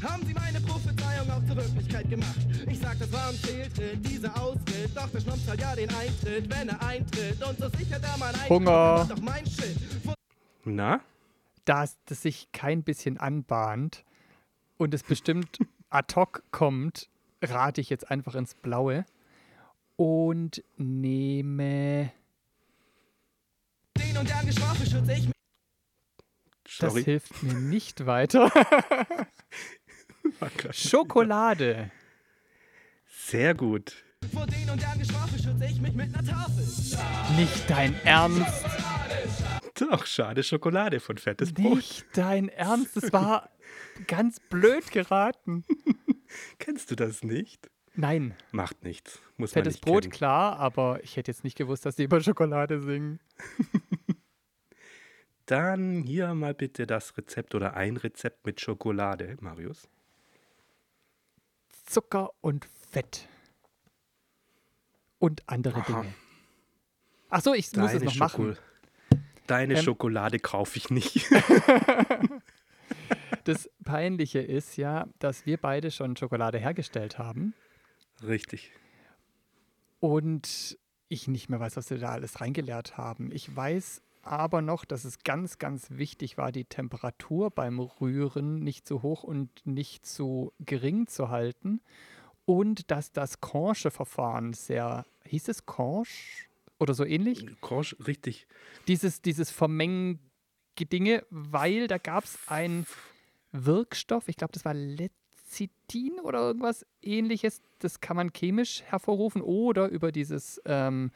Haben 0.04 0.26
Sie 0.26 0.34
meine 0.34 0.62
Prophezeiung 0.62 1.30
auch 1.32 1.44
zur 1.46 1.56
Wirklichkeit 1.56 2.10
gemacht? 2.10 2.36
Ich 2.68 2.80
sag, 2.80 3.00
das 3.00 3.12
war 3.12 3.30
ein 3.30 3.36
Fehltritt, 3.36 4.06
dieser 4.06 4.40
Ausritt. 4.42 4.96
Doch 4.96 5.10
der 5.10 5.22
Schnumpf 5.22 5.46
zahlt 5.46 5.62
ja 5.62 5.76
den 5.76 5.90
Eintritt, 5.90 6.50
wenn 6.50 6.70
er 6.70 6.82
eintritt. 6.82 7.44
Und 7.44 7.58
so 7.60 7.70
sichert 7.78 8.04
er 8.04 8.18
mein 8.18 8.50
Hunger. 8.50 9.02
Eintritt. 9.02 9.18
Doch 9.18 9.24
mein 9.24 9.46
Shit. 9.46 9.78
Na? 10.66 11.02
Da 11.66 11.84
es 11.84 11.98
das 12.06 12.22
sich 12.22 12.52
kein 12.52 12.84
bisschen 12.84 13.18
anbahnt 13.18 14.04
und 14.78 14.94
es 14.94 15.04
bestimmt 15.04 15.60
ad 15.90 16.16
hoc 16.16 16.44
kommt, 16.52 17.10
rate 17.42 17.82
ich 17.82 17.90
jetzt 17.90 18.12
einfach 18.12 18.36
ins 18.36 18.54
Blaue 18.56 19.06
und 19.96 20.64
nehme. 20.78 22.12
Den 23.98 24.18
und 24.18 24.30
der 24.30 24.44
Geschwafel 24.44 24.86
schütze 24.86 25.14
ich 25.14 25.26
mich. 25.28 25.36
Das 26.80 26.92
Sorry. 26.92 27.04
hilft 27.04 27.42
mir 27.44 27.54
nicht 27.54 28.06
weiter. 28.06 28.52
Schokolade. 30.72 31.92
Sehr 33.08 33.54
gut. 33.54 34.04
Vor 34.34 34.46
den 34.48 34.70
und 34.70 34.82
der 34.82 34.96
Geschwafel 34.98 35.40
schütze 35.42 35.66
ich 35.66 35.80
mich 35.82 35.94
mit 35.94 36.14
einer 36.16 36.28
Tafel. 36.28 36.64
Nicht 37.36 37.70
dein 37.70 37.96
Ernst. 38.04 38.66
Doch, 39.76 40.06
schade 40.06 40.44
Schokolade 40.44 41.00
von 41.00 41.18
fettes 41.18 41.54
Brot. 41.54 41.76
Nicht 41.76 42.06
dein 42.14 42.50
Ernst. 42.50 42.96
Das 42.96 43.12
war 43.14 43.50
ganz 44.08 44.40
blöd 44.40 44.90
geraten. 44.92 45.66
Kennst 46.60 46.92
du 46.92 46.96
das 46.96 47.24
nicht? 47.24 47.70
Nein, 47.98 48.36
Macht 48.52 48.84
nichts. 48.84 49.20
Muss 49.38 49.54
fettes 49.54 49.66
man 49.66 49.74
nicht 49.76 49.86
Brot, 49.86 50.02
kennen. 50.04 50.12
klar, 50.14 50.58
aber 50.60 51.04
ich 51.04 51.16
hätte 51.18 51.32
jetzt 51.32 51.44
nicht 51.44 51.58
gewusst, 51.58 51.86
dass 51.86 51.96
die 51.96 52.04
über 52.04 52.20
Schokolade 52.22 52.82
singen. 52.82 53.20
Dann 55.46 56.02
hier 56.04 56.34
mal 56.34 56.54
bitte 56.54 56.88
das 56.88 57.16
Rezept 57.18 57.54
oder 57.54 57.76
ein 57.76 57.98
Rezept 57.98 58.46
mit 58.46 58.60
Schokolade, 58.60 59.38
Marius. 59.40 59.88
Zucker 61.86 62.32
und 62.42 62.66
Fett. 62.90 63.28
Und 65.20 65.44
andere 65.48 65.80
Aha. 65.80 66.02
Dinge. 66.02 66.14
Ach 67.30 67.42
so, 67.42 67.54
ich 67.54 67.72
muss 67.76 67.94
es 67.94 68.04
noch 68.04 68.16
machen. 68.16 68.54
Schoko- 68.56 68.60
Deine 69.48 69.76
Ähm, 69.76 69.84
Schokolade 69.84 70.40
kaufe 70.40 70.78
ich 70.78 70.90
nicht. 70.90 71.26
Das 73.44 73.70
Peinliche 73.84 74.40
ist 74.40 74.76
ja, 74.78 75.08
dass 75.20 75.46
wir 75.46 75.58
beide 75.58 75.92
schon 75.92 76.16
Schokolade 76.16 76.58
hergestellt 76.58 77.20
haben 77.20 77.54
Richtig. 78.24 78.72
und 80.00 80.78
ich 81.10 81.28
nicht 81.28 81.50
mehr 81.50 81.60
weiß, 81.60 81.78
was 81.78 81.90
wir 81.92 82.00
da 82.00 82.10
alles 82.10 82.42
reingeleert 82.42 82.98
haben. 82.98 83.32
Ich 83.32 83.56
weiß 83.56 84.02
aber 84.26 84.62
noch, 84.62 84.86
dass 84.86 85.06
es 85.06 85.20
ganz, 85.24 85.58
ganz 85.60 85.92
wichtig 85.92 86.38
war, 86.38 86.52
die 86.52 86.66
Temperatur 86.66 87.52
beim 87.52 87.80
Rühren 87.80 88.60
nicht 88.60 88.88
zu 88.88 89.02
hoch 89.02 89.24
und 89.24 89.66
nicht 89.66 90.06
zu 90.06 90.52
gering 90.60 91.08
zu 91.08 91.30
halten 91.30 91.82
und 92.46 92.92
dass 92.92 93.12
das 93.12 93.42
Conche-Verfahren 93.42 94.54
sehr, 94.54 95.06
hieß 95.26 95.48
es 95.50 95.66
Conche 95.66 96.48
oder 96.80 96.94
so 96.94 97.06
ähnlich? 97.06 97.46
Korsch, 97.62 97.96
richtig. 98.06 98.48
dieses, 98.88 99.22
dieses 99.22 99.52
Vermengen 99.52 100.20
Dinge, 100.78 101.24
weil 101.30 101.88
da 101.88 101.98
gab 101.98 102.26
es 102.26 102.38
einen 102.48 102.86
Wirkstoff, 103.54 104.28
ich 104.28 104.36
glaube, 104.36 104.52
das 104.52 104.66
war 104.66 104.74
Lecithin 104.74 106.20
oder 106.22 106.40
irgendwas 106.40 106.86
ähnliches, 107.02 107.62
das 107.80 108.02
kann 108.02 108.18
man 108.18 108.34
chemisch 108.34 108.84
hervorrufen 108.84 109.42
oder 109.42 109.88
über 109.88 110.12
dieses 110.12 110.62
ähm, 110.66 111.12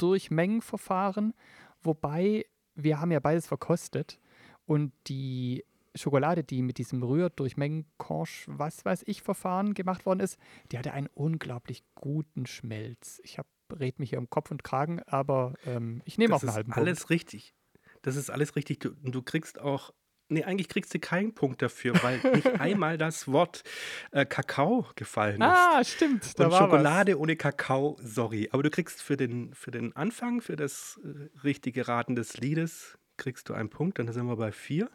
Rührdurchmengenverfahren, 0.00 1.34
wobei 1.82 2.46
wir 2.74 3.00
haben 3.00 3.12
ja 3.12 3.20
beides 3.20 3.46
verkostet 3.46 4.18
und 4.66 4.92
die 5.06 5.64
Schokolade, 5.94 6.44
die 6.44 6.62
mit 6.62 6.78
diesem 6.78 7.02
Rührdurchmengen-Conch, 7.02 8.46
was 8.46 8.84
weiß 8.84 9.02
ich, 9.06 9.22
Verfahren 9.22 9.74
gemacht 9.74 10.06
worden 10.06 10.20
ist, 10.20 10.38
die 10.70 10.78
hatte 10.78 10.92
einen 10.92 11.08
unglaublich 11.14 11.82
guten 11.96 12.46
Schmelz. 12.46 13.20
Ich 13.24 13.38
habe 13.38 13.48
red 13.72 13.98
mich 13.98 14.10
hier 14.10 14.20
um 14.20 14.30
Kopf 14.30 14.50
und 14.50 14.62
Kragen, 14.62 15.02
aber 15.06 15.54
ähm, 15.66 16.00
ich 16.04 16.16
nehme 16.16 16.34
auch 16.34 16.40
Das 16.40 16.44
einen 16.44 16.50
ist 16.50 16.54
halben 16.54 16.72
alles 16.72 17.10
richtig. 17.10 17.54
Das 18.02 18.16
ist 18.16 18.30
alles 18.30 18.56
richtig. 18.56 18.80
Du, 18.80 18.90
du 18.90 19.22
kriegst 19.22 19.60
auch. 19.60 19.92
Nee, 20.32 20.44
eigentlich 20.44 20.68
kriegst 20.68 20.94
du 20.94 21.00
keinen 21.00 21.34
Punkt 21.34 21.60
dafür, 21.60 22.00
weil 22.02 22.20
nicht 22.34 22.46
einmal 22.60 22.96
das 22.96 23.26
Wort 23.26 23.64
äh, 24.12 24.24
Kakao 24.24 24.86
gefallen 24.94 25.42
ist. 25.42 25.42
Ah, 25.42 25.82
stimmt. 25.82 26.38
Da 26.38 26.44
Und 26.44 26.52
war 26.52 26.60
Schokolade 26.60 27.18
ohne 27.18 27.34
Kakao, 27.34 27.96
sorry. 28.00 28.48
Aber 28.52 28.62
du 28.62 28.70
kriegst 28.70 29.02
für 29.02 29.16
den, 29.16 29.52
für 29.54 29.72
den 29.72 29.94
Anfang, 29.96 30.40
für 30.40 30.54
das 30.54 31.00
äh, 31.02 31.28
richtige 31.42 31.88
Raten 31.88 32.14
des 32.14 32.36
Liedes, 32.36 32.96
kriegst 33.16 33.48
du 33.48 33.54
einen 33.54 33.70
Punkt. 33.70 33.98
Dann 33.98 34.12
sind 34.12 34.26
wir 34.26 34.36
bei 34.36 34.52
vier. 34.52 34.88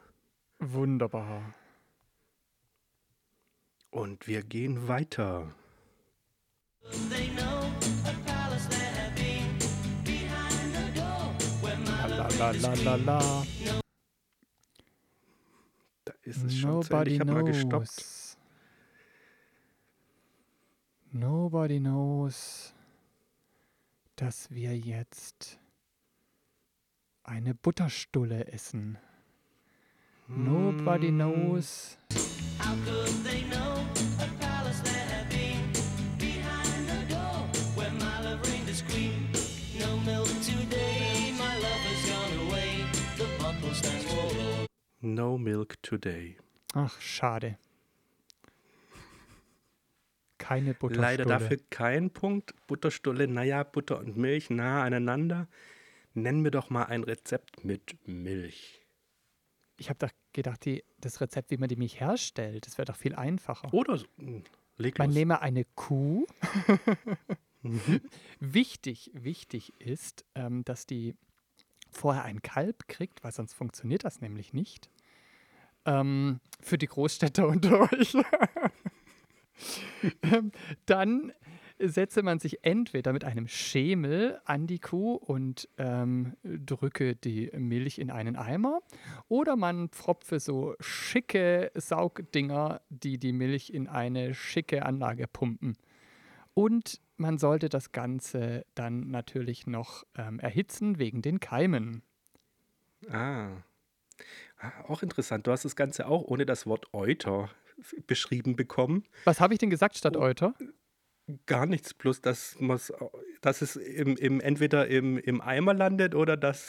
Was. 0.59 0.71
Wunderbar. 0.73 1.53
Und 3.89 4.27
wir 4.27 4.41
gehen 4.41 4.87
weiter. 4.87 5.53
They 7.09 7.29
know 7.35 7.43
a 8.05 8.13
palace 8.25 8.67
there 8.69 8.79
have 8.79 9.15
been 9.15 9.57
behind 10.03 10.75
the 10.75 10.99
door 10.99 11.33
where 11.61 11.77
my 11.77 12.15
La 12.39 12.51
la 12.51 12.73
la 12.83 12.95
la. 12.95 13.19
Da 13.19 13.84
ist 16.25 16.44
es 16.44 16.58
schon 16.58 16.82
zu 16.84 16.94
Ende. 16.94 17.12
Nobody 17.12 17.13
Ich 17.13 17.20
habe 17.20 17.32
mal 17.34 17.44
gestoppt. 17.44 17.72
knows. 17.72 18.38
Nobody 21.12 21.79
knows, 21.79 22.74
dass 24.17 24.51
wir 24.51 24.77
jetzt 24.77 25.60
eine 27.24 27.55
Butterstulle 27.55 28.48
essen. 28.48 28.98
Nobody 30.27 31.10
knows. 31.10 31.98
No 45.15 45.38
milk 45.38 45.81
today. 45.81 46.36
Ach, 46.74 47.00
schade. 47.00 47.57
Keine 50.38 50.74
Butterstulle. 50.74 51.07
Leider 51.07 51.24
dafür 51.24 51.57
kein 51.69 52.10
Punkt. 52.10 52.53
Butterstulle, 52.67 53.29
naja, 53.29 53.63
Butter 53.63 53.98
und 53.98 54.17
Milch 54.17 54.50
nah 54.50 54.84
aneinander. 54.84 55.48
Nenn 56.15 56.41
mir 56.41 56.51
doch 56.51 56.69
mal 56.69 56.84
ein 56.84 57.03
Rezept 57.03 57.63
mit 57.63 57.95
Milch. 58.05 58.81
Ich 59.77 59.89
habe 59.89 60.00
doch 60.00 60.12
gedacht, 60.34 60.65
die, 60.65 60.84
das 61.00 61.22
Rezept, 61.22 61.50
wie 61.50 61.57
man 61.57 61.69
die 61.69 61.77
Milch 61.77 62.01
herstellt, 62.01 62.67
das 62.67 62.77
wäre 62.77 62.86
doch 62.86 62.98
viel 62.98 63.15
einfacher. 63.15 63.74
Oder 63.74 64.00
so. 64.00 64.07
Hm, 64.17 64.43
Leg 64.75 65.00
Man 65.00 65.07
los. 65.12 65.15
nehme 65.15 65.41
eine 65.41 65.63
Kuh. 65.75 66.27
wichtig, 68.41 69.12
wichtig 69.13 69.72
ist, 69.79 70.25
ähm, 70.36 70.65
dass 70.65 70.86
die 70.86 71.15
vorher 71.89 72.25
ein 72.25 72.41
Kalb 72.41 72.89
kriegt, 72.89 73.24
weil 73.24 73.31
sonst 73.31 73.53
funktioniert 73.53 74.03
das 74.03 74.19
nämlich 74.19 74.51
nicht. 74.51 74.89
Ähm, 75.85 76.39
für 76.61 76.77
die 76.77 76.87
Großstädter 76.87 77.47
unter 77.47 77.81
euch. 77.91 78.15
ähm, 80.23 80.51
dann 80.85 81.31
setze 81.79 82.23
man 82.23 82.39
sich 82.39 82.63
entweder 82.63 83.11
mit 83.13 83.25
einem 83.25 83.47
Schemel 83.47 84.39
an 84.45 84.67
die 84.67 84.79
Kuh 84.79 85.15
und 85.15 85.67
ähm, 85.77 86.35
drücke 86.43 87.15
die 87.15 87.51
Milch 87.53 87.99
in 87.99 88.11
einen 88.11 88.35
Eimer 88.35 88.79
oder 89.27 89.55
man 89.55 89.89
pfropfe 89.89 90.39
so 90.39 90.75
schicke 90.79 91.71
Saugdinger, 91.75 92.81
die 92.89 93.17
die 93.17 93.33
Milch 93.33 93.71
in 93.71 93.87
eine 93.87 94.33
schicke 94.33 94.85
Anlage 94.85 95.27
pumpen. 95.27 95.77
Und 96.53 97.01
man 97.17 97.37
sollte 97.37 97.67
das 97.67 97.91
Ganze 97.91 98.65
dann 98.75 99.09
natürlich 99.09 99.67
noch 99.67 100.05
ähm, 100.17 100.39
erhitzen 100.39 100.99
wegen 100.99 101.21
den 101.21 101.39
Keimen. 101.39 102.01
Ah. 103.09 103.63
Auch 104.88 105.03
interessant. 105.03 105.48
Du 105.48 105.51
hast 105.51 105.65
das 105.65 105.75
Ganze 105.75 106.07
auch 106.07 106.24
ohne 106.24 106.45
das 106.45 106.65
Wort 106.65 106.93
Euter 106.93 107.50
beschrieben 108.07 108.55
bekommen. 108.55 109.03
Was 109.25 109.39
habe 109.39 109.53
ich 109.53 109.60
denn 109.60 109.69
gesagt 109.69 109.98
statt 109.98 110.15
Euter? 110.15 110.53
Gar 111.45 111.65
nichts, 111.65 111.93
bloß 111.93 112.22
dass, 112.22 112.57
dass 113.41 113.62
es 113.62 113.75
im, 113.75 114.15
im, 114.17 114.39
entweder 114.39 114.88
im, 114.88 115.17
im 115.17 115.41
Eimer 115.41 115.74
landet 115.74 116.13
oder 116.13 116.38
dass, 116.38 116.67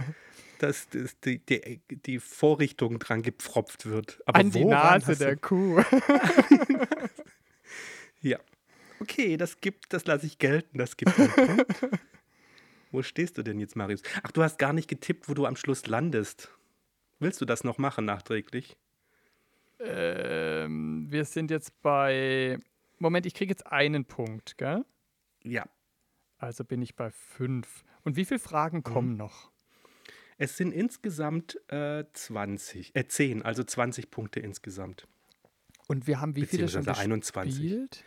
dass, 0.58 0.88
dass 0.88 1.20
die, 1.20 1.44
die, 1.44 1.80
die 1.90 2.18
Vorrichtung 2.20 2.98
dran 2.98 3.22
gepfropft 3.22 3.86
wird. 3.86 4.22
Aber 4.24 4.38
An 4.38 4.50
die 4.50 4.64
Nase 4.64 5.16
der 5.16 5.36
Kuh. 5.36 5.82
Ja. 8.20 8.38
Okay, 9.00 9.36
das 9.36 9.60
gibt, 9.60 9.92
das 9.92 10.06
lasse 10.06 10.26
ich 10.26 10.38
gelten, 10.38 10.78
das 10.78 10.96
gibt. 10.96 11.12
Wo 12.90 13.02
stehst 13.02 13.38
du 13.38 13.42
denn 13.42 13.60
jetzt, 13.60 13.76
Marius? 13.76 14.02
Ach, 14.22 14.32
du 14.32 14.42
hast 14.42 14.58
gar 14.58 14.72
nicht 14.72 14.88
getippt, 14.88 15.28
wo 15.28 15.34
du 15.34 15.46
am 15.46 15.56
Schluss 15.56 15.86
landest. 15.86 16.50
Willst 17.18 17.40
du 17.40 17.44
das 17.44 17.64
noch 17.64 17.78
machen 17.78 18.04
nachträglich? 18.04 18.76
ähm, 19.80 21.06
wir 21.08 21.24
sind 21.24 21.50
jetzt 21.50 21.80
bei. 21.82 22.58
Moment, 22.98 23.26
ich 23.26 23.34
kriege 23.34 23.50
jetzt 23.50 23.66
einen 23.66 24.04
Punkt, 24.04 24.58
gell? 24.58 24.84
Ja. 25.44 25.68
Also 26.38 26.64
bin 26.64 26.82
ich 26.82 26.96
bei 26.96 27.10
fünf. 27.10 27.84
Und 28.02 28.16
wie 28.16 28.24
viele 28.24 28.40
Fragen 28.40 28.82
kommen 28.82 29.16
noch? 29.16 29.50
Es 30.36 30.56
sind 30.56 30.72
insgesamt 30.72 31.60
äh, 31.68 32.04
20, 32.12 32.94
äh 32.94 33.06
10, 33.06 33.42
also 33.42 33.64
20 33.64 34.10
Punkte 34.10 34.40
insgesamt. 34.40 35.06
Und 35.88 36.06
wir 36.06 36.20
haben 36.20 36.36
wie 36.36 36.46
viele 36.46 36.68
schon 36.68 36.84
Beziehungsweise 36.84 37.00
21. 37.00 37.60
gespielt? 37.60 38.04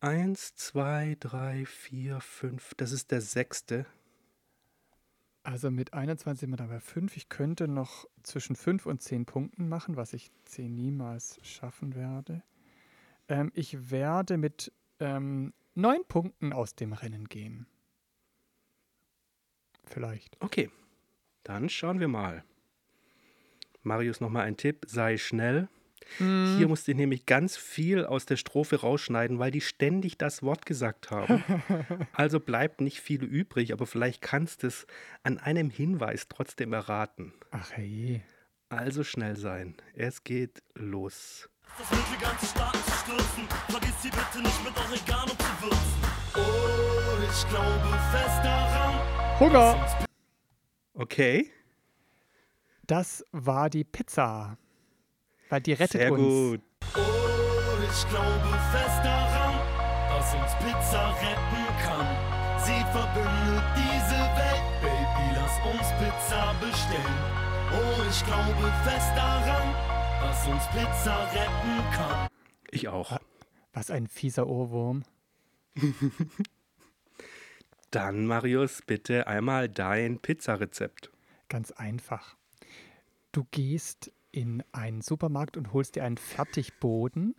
Eins, 0.00 0.54
zwei, 0.54 1.16
drei, 1.18 1.64
vier, 1.64 2.20
fünf. 2.20 2.74
Das 2.76 2.92
ist 2.92 3.10
der 3.10 3.22
sechste. 3.22 3.86
Also 5.44 5.70
mit 5.70 5.92
21 5.92 6.40
sind 6.40 6.50
wir 6.50 6.56
da 6.56 6.66
bei 6.66 6.80
5. 6.80 7.18
Ich 7.18 7.28
könnte 7.28 7.68
noch 7.68 8.08
zwischen 8.22 8.56
5 8.56 8.86
und 8.86 9.02
10 9.02 9.26
Punkten 9.26 9.68
machen, 9.68 9.94
was 9.94 10.14
ich 10.14 10.30
10 10.46 10.74
niemals 10.74 11.38
schaffen 11.42 11.94
werde. 11.94 12.42
Ähm, 13.28 13.52
ich 13.54 13.90
werde 13.90 14.38
mit 14.38 14.72
ähm, 15.00 15.52
9 15.74 16.02
Punkten 16.08 16.54
aus 16.54 16.74
dem 16.74 16.94
Rennen 16.94 17.28
gehen. 17.28 17.66
Vielleicht. 19.84 20.38
Okay, 20.40 20.70
dann 21.42 21.68
schauen 21.68 22.00
wir 22.00 22.08
mal. 22.08 22.42
Marius, 23.82 24.22
nochmal 24.22 24.46
ein 24.46 24.56
Tipp. 24.56 24.86
Sei 24.88 25.18
schnell. 25.18 25.68
Hier 26.18 26.68
musst 26.68 26.86
du 26.86 26.94
nämlich 26.94 27.26
ganz 27.26 27.56
viel 27.56 28.04
aus 28.04 28.26
der 28.26 28.36
Strophe 28.36 28.80
rausschneiden, 28.80 29.38
weil 29.38 29.50
die 29.50 29.60
ständig 29.60 30.16
das 30.18 30.42
Wort 30.42 30.66
gesagt 30.66 31.10
haben. 31.10 31.42
Also 32.12 32.38
bleibt 32.40 32.80
nicht 32.80 33.00
viel 33.00 33.24
übrig, 33.24 33.72
aber 33.72 33.86
vielleicht 33.86 34.22
kannst 34.22 34.62
du 34.62 34.68
es 34.68 34.86
an 35.22 35.38
einem 35.38 35.70
Hinweis 35.70 36.28
trotzdem 36.28 36.72
erraten. 36.72 37.32
Ach 37.50 37.72
hey. 37.72 38.22
Also 38.68 39.02
schnell 39.04 39.36
sein. 39.36 39.76
Es 39.94 40.22
geht 40.24 40.62
los. 40.74 41.48
Das 41.78 41.90
Mittel 41.90 42.18
ganze 42.20 42.46
Staaten 42.46 42.78
zu 42.78 42.90
stürzen. 42.92 43.48
Vergiss 43.68 44.02
sie 44.02 44.10
bitte 44.10 44.42
nicht 44.42 44.64
mit 44.64 44.76
Oregano 44.76 45.32
zu 45.32 45.62
würzen. 45.62 46.04
Oh, 46.36 47.22
ich 47.22 47.48
glaube 47.48 47.98
fest 48.12 48.44
daran. 48.44 49.40
Hunger! 49.40 50.06
Okay, 50.94 51.50
Das 52.86 53.24
war 53.32 53.70
die 53.70 53.84
Pizza. 53.84 54.56
Weil 55.54 55.60
die 55.60 55.72
rettet 55.72 56.00
sehr 56.00 56.10
uns. 56.12 56.20
gut. 56.20 56.60
Oh, 56.96 56.98
ich 57.78 58.08
glaube 58.08 58.58
fest 58.72 59.04
daran, 59.04 59.54
dass 60.08 60.34
uns 60.34 60.52
Pizza 60.58 61.14
retten 61.14 61.64
kann. 61.80 62.58
Sie 62.58 62.82
verbindet 62.90 63.62
diese 63.76 64.18
Welt, 64.34 64.66
Baby, 64.82 65.26
lass 65.36 65.54
uns 65.64 65.88
Pizza 66.00 66.56
bestellen. 66.60 67.18
Oh, 67.70 68.02
ich 68.10 68.24
glaube 68.26 68.72
fest 68.82 69.12
daran, 69.14 69.74
dass 70.22 70.44
uns 70.48 70.66
Pizza 70.72 71.22
retten 71.32 71.92
kann. 71.92 72.28
Ich 72.72 72.88
auch. 72.88 73.16
Was 73.72 73.92
ein 73.92 74.08
fieser 74.08 74.48
Ohrwurm. 74.48 75.04
Dann, 77.92 78.26
Marius, 78.26 78.82
bitte 78.84 79.28
einmal 79.28 79.68
dein 79.68 80.18
Pizzarezept. 80.18 81.12
Ganz 81.48 81.70
einfach. 81.70 82.34
Du 83.30 83.46
gehst 83.52 84.10
in 84.34 84.64
einen 84.72 85.00
Supermarkt 85.00 85.56
und 85.56 85.72
holst 85.72 85.94
dir 85.94 86.02
einen 86.04 86.16
Fertigboden. 86.16 87.36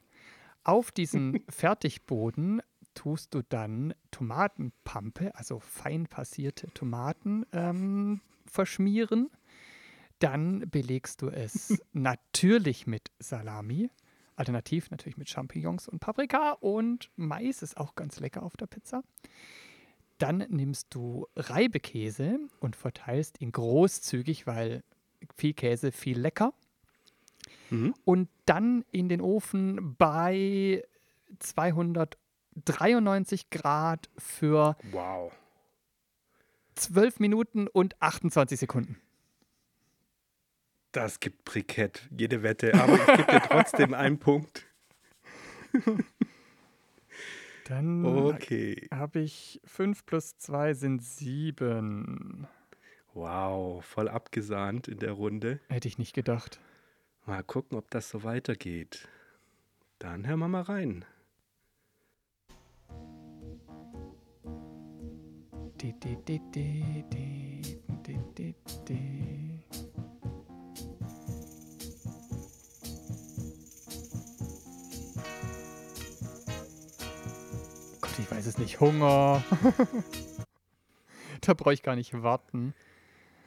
Auf 0.63 0.91
diesen 0.91 1.43
Fertigboden 1.49 2.61
tust 2.93 3.33
du 3.33 3.41
dann 3.41 3.93
Tomatenpampe, 4.11 5.35
also 5.35 5.59
fein 5.59 6.07
passierte 6.07 6.67
Tomaten, 6.73 7.45
ähm, 7.51 8.21
verschmieren. 8.45 9.29
Dann 10.19 10.69
belegst 10.69 11.21
du 11.21 11.27
es 11.27 11.83
natürlich 11.91 12.87
mit 12.87 13.11
Salami, 13.19 13.89
alternativ 14.37 14.89
natürlich 14.89 15.17
mit 15.17 15.29
Champignons 15.29 15.89
und 15.89 15.99
Paprika 15.99 16.51
und 16.51 17.11
Mais 17.17 17.61
ist 17.61 17.75
auch 17.75 17.95
ganz 17.95 18.21
lecker 18.21 18.43
auf 18.43 18.55
der 18.55 18.67
Pizza. 18.67 19.03
Dann 20.17 20.37
nimmst 20.47 20.87
du 20.95 21.27
Reibekäse 21.35 22.39
und 22.61 22.77
verteilst 22.77 23.41
ihn 23.41 23.51
großzügig, 23.51 24.47
weil 24.47 24.85
viel 25.35 25.53
Käse, 25.53 25.91
viel 25.91 26.17
lecker. 26.17 26.53
Mhm. 27.69 27.93
Und 28.05 28.29
dann 28.45 28.85
in 28.91 29.09
den 29.09 29.21
Ofen 29.21 29.95
bei 29.97 30.83
293 31.39 33.49
Grad 33.49 34.09
für 34.17 34.77
Wow. 34.91 35.33
12 36.75 37.19
Minuten 37.19 37.67
und 37.67 38.01
28 38.01 38.59
Sekunden. 38.59 38.97
Das 40.91 41.19
gibt 41.19 41.43
Brikett, 41.45 42.07
jede 42.17 42.41
Wette. 42.43 42.73
Aber 42.75 42.95
ich 42.95 43.05
gebe 43.05 43.23
dir 43.31 43.41
trotzdem 43.49 43.93
einen 43.93 44.19
Punkt. 44.19 44.65
Dann 47.65 48.05
Okay. 48.05 48.87
habe 48.93 49.19
ich 49.19 49.59
5 49.65 50.05
plus 50.05 50.37
2 50.37 50.73
sind 50.73 51.03
7. 51.03 52.47
Wow, 53.13 53.83
voll 53.83 54.07
abgesahnt 54.07 54.87
in 54.87 54.99
der 54.99 55.13
Runde. 55.13 55.59
Hätte 55.69 55.87
ich 55.87 55.97
nicht 55.97 56.13
gedacht. 56.13 56.59
Mal 57.27 57.41
gucken, 57.41 57.75
ob 57.75 57.89
das 57.89 58.09
so 58.11 58.23
weitergeht. 58.23 59.07
Dann 59.97 60.27
hören 60.27 60.39
wir 60.39 60.47
mal 60.47 60.61
rein. 60.61 61.05
Gott, 78.01 78.19
ich 78.19 78.29
weiß 78.29 78.45
es 78.45 78.59
nicht. 78.59 78.79
Hunger. 78.79 79.43
da 81.41 81.55
brauche 81.55 81.73
ich 81.73 81.81
gar 81.81 81.95
nicht 81.95 82.21
warten. 82.21 82.75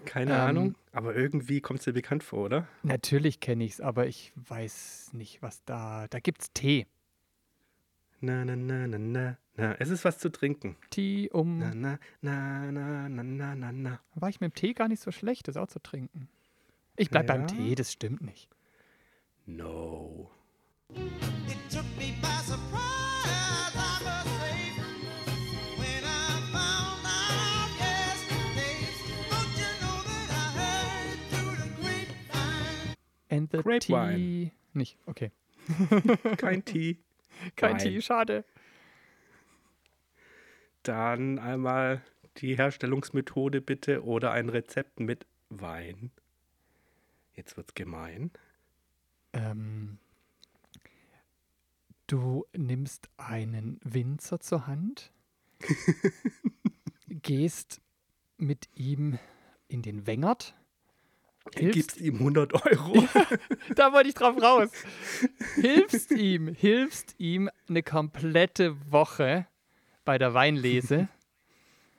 Keine 0.05 0.33
Ähm, 0.35 0.41
Ahnung, 0.41 0.75
aber 0.93 1.15
irgendwie 1.15 1.61
kommt 1.61 1.81
es 1.81 1.85
dir 1.85 1.93
bekannt 1.93 2.23
vor, 2.23 2.45
oder? 2.47 2.67
Natürlich 2.83 3.41
kenne 3.41 3.65
ich 3.65 3.73
es, 3.73 3.81
aber 3.81 4.07
ich 4.07 4.33
weiß 4.37 5.11
nicht, 5.13 5.43
was 5.43 5.65
da. 5.65 6.07
Da 6.09 6.21
gibt's 6.21 6.53
Tee. 6.53 6.87
Na, 8.21 8.45
na, 8.45 8.57
na, 8.57 8.87
na, 8.87 8.99
na, 8.99 9.37
na. 9.57 9.75
Es 9.79 9.91
ist 9.91 10.05
was 10.05 10.19
zu 10.19 10.29
trinken. 10.31 10.77
Tee 10.91 11.29
um. 11.31 11.59
Na, 11.59 11.73
na, 11.75 11.99
na, 12.21 12.71
na, 12.73 13.09
na, 13.09 13.23
na, 13.23 13.55
na, 13.55 13.73
na. 13.73 14.01
War 14.15 14.29
ich 14.29 14.41
mit 14.41 14.53
dem 14.53 14.55
Tee 14.55 14.73
gar 14.75 14.89
nicht 14.89 15.03
so 15.03 15.11
schlecht, 15.13 15.47
das 15.49 15.57
auch 15.57 15.69
zu 15.69 15.79
trinken. 15.81 16.29
Ich 16.97 17.11
bleib 17.11 17.27
beim 17.29 17.43
Ja. 17.43 17.47
Tee, 17.47 17.75
das 17.77 17.93
stimmt 17.93 18.23
nicht. 18.23 18.49
No. 19.47 20.31
It 20.91 21.59
took 21.71 21.85
me 21.97 22.13
by 22.21 22.27
surprise, 22.45 22.98
The 33.59 33.62
Grapevine. 33.62 34.16
Tea. 34.16 34.53
Nicht, 34.73 34.99
okay. 35.07 35.31
Kein 36.37 36.64
Tee. 36.64 36.99
Kein 37.57 37.73
Wein. 37.73 37.79
Tee, 37.79 38.01
schade. 38.01 38.44
Dann 40.83 41.38
einmal 41.38 42.03
die 42.38 42.57
Herstellungsmethode 42.57 43.61
bitte 43.61 44.05
oder 44.05 44.33
ein 44.33 44.49
Rezept 44.49 45.01
mit 45.01 45.27
Wein. 45.49 46.11
Jetzt 47.35 47.57
wird's 47.57 47.75
gemein. 47.75 48.31
Ähm, 49.33 49.99
du 52.07 52.47
nimmst 52.57 53.09
einen 53.16 53.79
Winzer 53.85 54.40
zur 54.40 54.66
Hand, 54.66 55.12
gehst 57.09 57.81
mit 58.37 58.68
ihm 58.75 59.18
in 59.68 59.83
den 59.83 60.07
Wengert. 60.07 60.55
Hilfst, 61.55 61.75
Gibst 61.75 61.97
ihm 62.01 62.15
100 62.17 62.53
Euro. 62.55 63.07
da 63.75 63.93
wollte 63.93 64.09
ich 64.09 64.15
drauf 64.15 64.41
raus. 64.41 64.71
Hilfst 65.57 66.11
ihm, 66.13 66.49
hilfst 66.49 67.15
ihm 67.19 67.49
eine 67.69 67.83
komplette 67.83 68.77
Woche 68.93 69.47
bei 70.05 70.19
der 70.19 70.35
Weinlese 70.35 71.09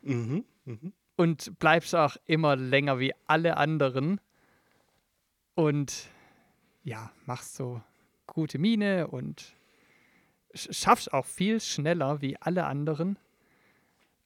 mhm. 0.02 0.44
Mhm. 0.66 0.94
und 1.16 1.60
bleibst 1.60 1.96
auch 1.96 2.16
immer 2.26 2.56
länger 2.56 3.00
wie 3.00 3.14
alle 3.28 3.58
anderen 3.58 4.20
und 5.56 6.08
ja, 6.84 7.12
machst 7.26 7.56
so 7.56 7.82
gute 8.26 8.58
Miene 8.58 9.08
und 9.08 9.54
sch- 10.54 10.74
schaffst 10.74 11.14
auch 11.14 11.26
viel 11.26 11.60
schneller 11.60 12.22
wie 12.22 12.38
alle 12.38 12.66
anderen. 12.66 13.18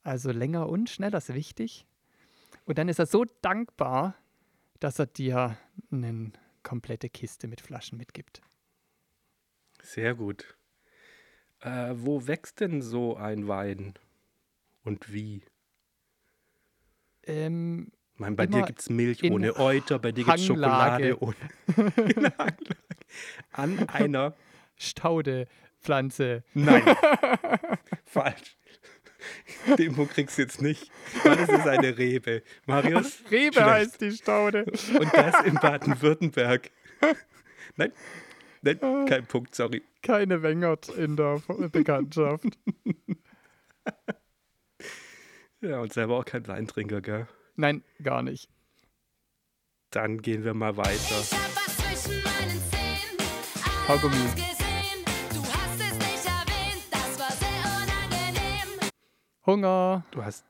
Also 0.02 0.30
länger 0.30 0.68
und 0.68 0.88
schneller 0.90 1.18
ist 1.18 1.32
wichtig. 1.34 1.86
Und 2.66 2.78
dann 2.78 2.88
ist 2.88 2.98
er 2.98 3.06
so 3.06 3.24
dankbar, 3.42 4.14
dass 4.84 4.98
er 4.98 5.06
dir 5.06 5.56
eine 5.90 6.30
komplette 6.62 7.08
Kiste 7.08 7.48
mit 7.48 7.62
Flaschen 7.62 7.96
mitgibt. 7.96 8.42
Sehr 9.80 10.14
gut. 10.14 10.58
Äh, 11.60 11.94
wo 11.94 12.26
wächst 12.26 12.60
denn 12.60 12.82
so 12.82 13.16
ein 13.16 13.48
Wein? 13.48 13.94
Und 14.82 15.10
wie? 15.10 15.42
Ähm, 17.22 17.92
Ich 18.12 18.20
meine, 18.20 18.36
bei 18.36 18.46
dir 18.46 18.60
gibt 18.64 18.80
es 18.80 18.90
Milch 18.90 19.24
ohne 19.24 19.56
Euter, 19.56 19.98
bei 19.98 20.12
dir 20.12 20.24
gibt 20.26 20.36
es. 20.36 20.44
Schokolade 20.44 21.18
ohne. 21.18 21.34
An 23.52 23.88
einer. 23.88 24.36
Staudepflanze. 24.76 26.44
Nein. 26.52 26.82
Falsch. 28.04 28.58
Info 29.78 30.06
kriegst 30.06 30.38
du 30.38 30.42
jetzt 30.42 30.62
nicht. 30.62 30.90
Weil 31.22 31.38
es 31.38 31.48
ist 31.48 31.66
eine 31.66 31.96
Rebe. 31.96 32.42
Marius? 32.66 33.18
Rebe 33.30 33.54
schlecht. 33.54 33.68
heißt 33.68 34.00
die 34.00 34.12
Staude. 34.12 34.64
Und 34.64 35.12
das 35.12 35.44
in 35.44 35.54
Baden-Württemberg. 35.54 36.70
Nein. 37.76 37.92
Nein, 38.62 38.78
kein 39.06 39.26
Punkt, 39.26 39.54
sorry. 39.54 39.82
Keine 40.02 40.42
Wengert 40.42 40.88
in 40.88 41.16
der 41.16 41.42
Bekanntschaft. 41.70 42.46
Ja, 45.60 45.80
und 45.80 45.92
selber 45.92 46.18
auch 46.18 46.24
kein 46.24 46.46
Weintrinker, 46.46 47.02
gell? 47.02 47.26
Nein, 47.56 47.82
gar 48.02 48.22
nicht. 48.22 48.48
Dann 49.90 50.20
gehen 50.22 50.44
wir 50.44 50.54
mal 50.54 50.76
weiter. 50.76 50.90
Ich 50.98 51.32
hab 51.32 51.56
was 51.56 51.76
zwischen 51.76 52.22
meinen 52.22 52.62
Zähnen. 52.70 53.86
Kaugummi. 53.86 54.53
Hunger. 59.46 60.04
Du 60.10 60.24
hast. 60.24 60.44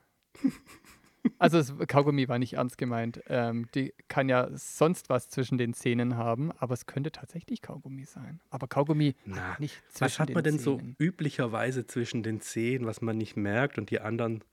Also 1.39 1.57
das 1.57 1.73
Kaugummi 1.89 2.29
war 2.29 2.39
nicht 2.39 2.55
ernst 2.55 2.77
gemeint. 2.77 3.23
Ähm, 3.29 3.67
die 3.75 3.95
kann 4.09 4.29
ja 4.29 4.49
sonst 4.53 5.09
was 5.09 5.31
zwischen 5.31 5.57
den 5.57 5.73
Zähnen 5.73 6.17
haben, 6.17 6.53
aber 6.53 6.75
es 6.75 6.85
könnte 6.85 7.13
tatsächlich 7.13 7.63
Kaugummi 7.63 8.05
sein. 8.05 8.41
Aber 8.51 8.69
Kaugummi 8.69 9.15
Na, 9.25 9.53
hat 9.55 9.61
nicht 9.61 9.83
zwischen 9.89 10.01
Was 10.05 10.19
hat 10.19 10.29
man 10.35 10.45
den 10.45 10.57
denn 10.57 10.63
so 10.63 10.77
Zähnen. 10.77 10.97
üblicherweise 10.99 11.87
zwischen 11.87 12.23
den 12.23 12.41
Zehen, 12.43 12.85
was 12.85 13.01
man 13.01 13.17
nicht 13.17 13.37
merkt 13.37 13.79
und 13.79 13.91
die 13.91 14.01
anderen, 14.01 14.45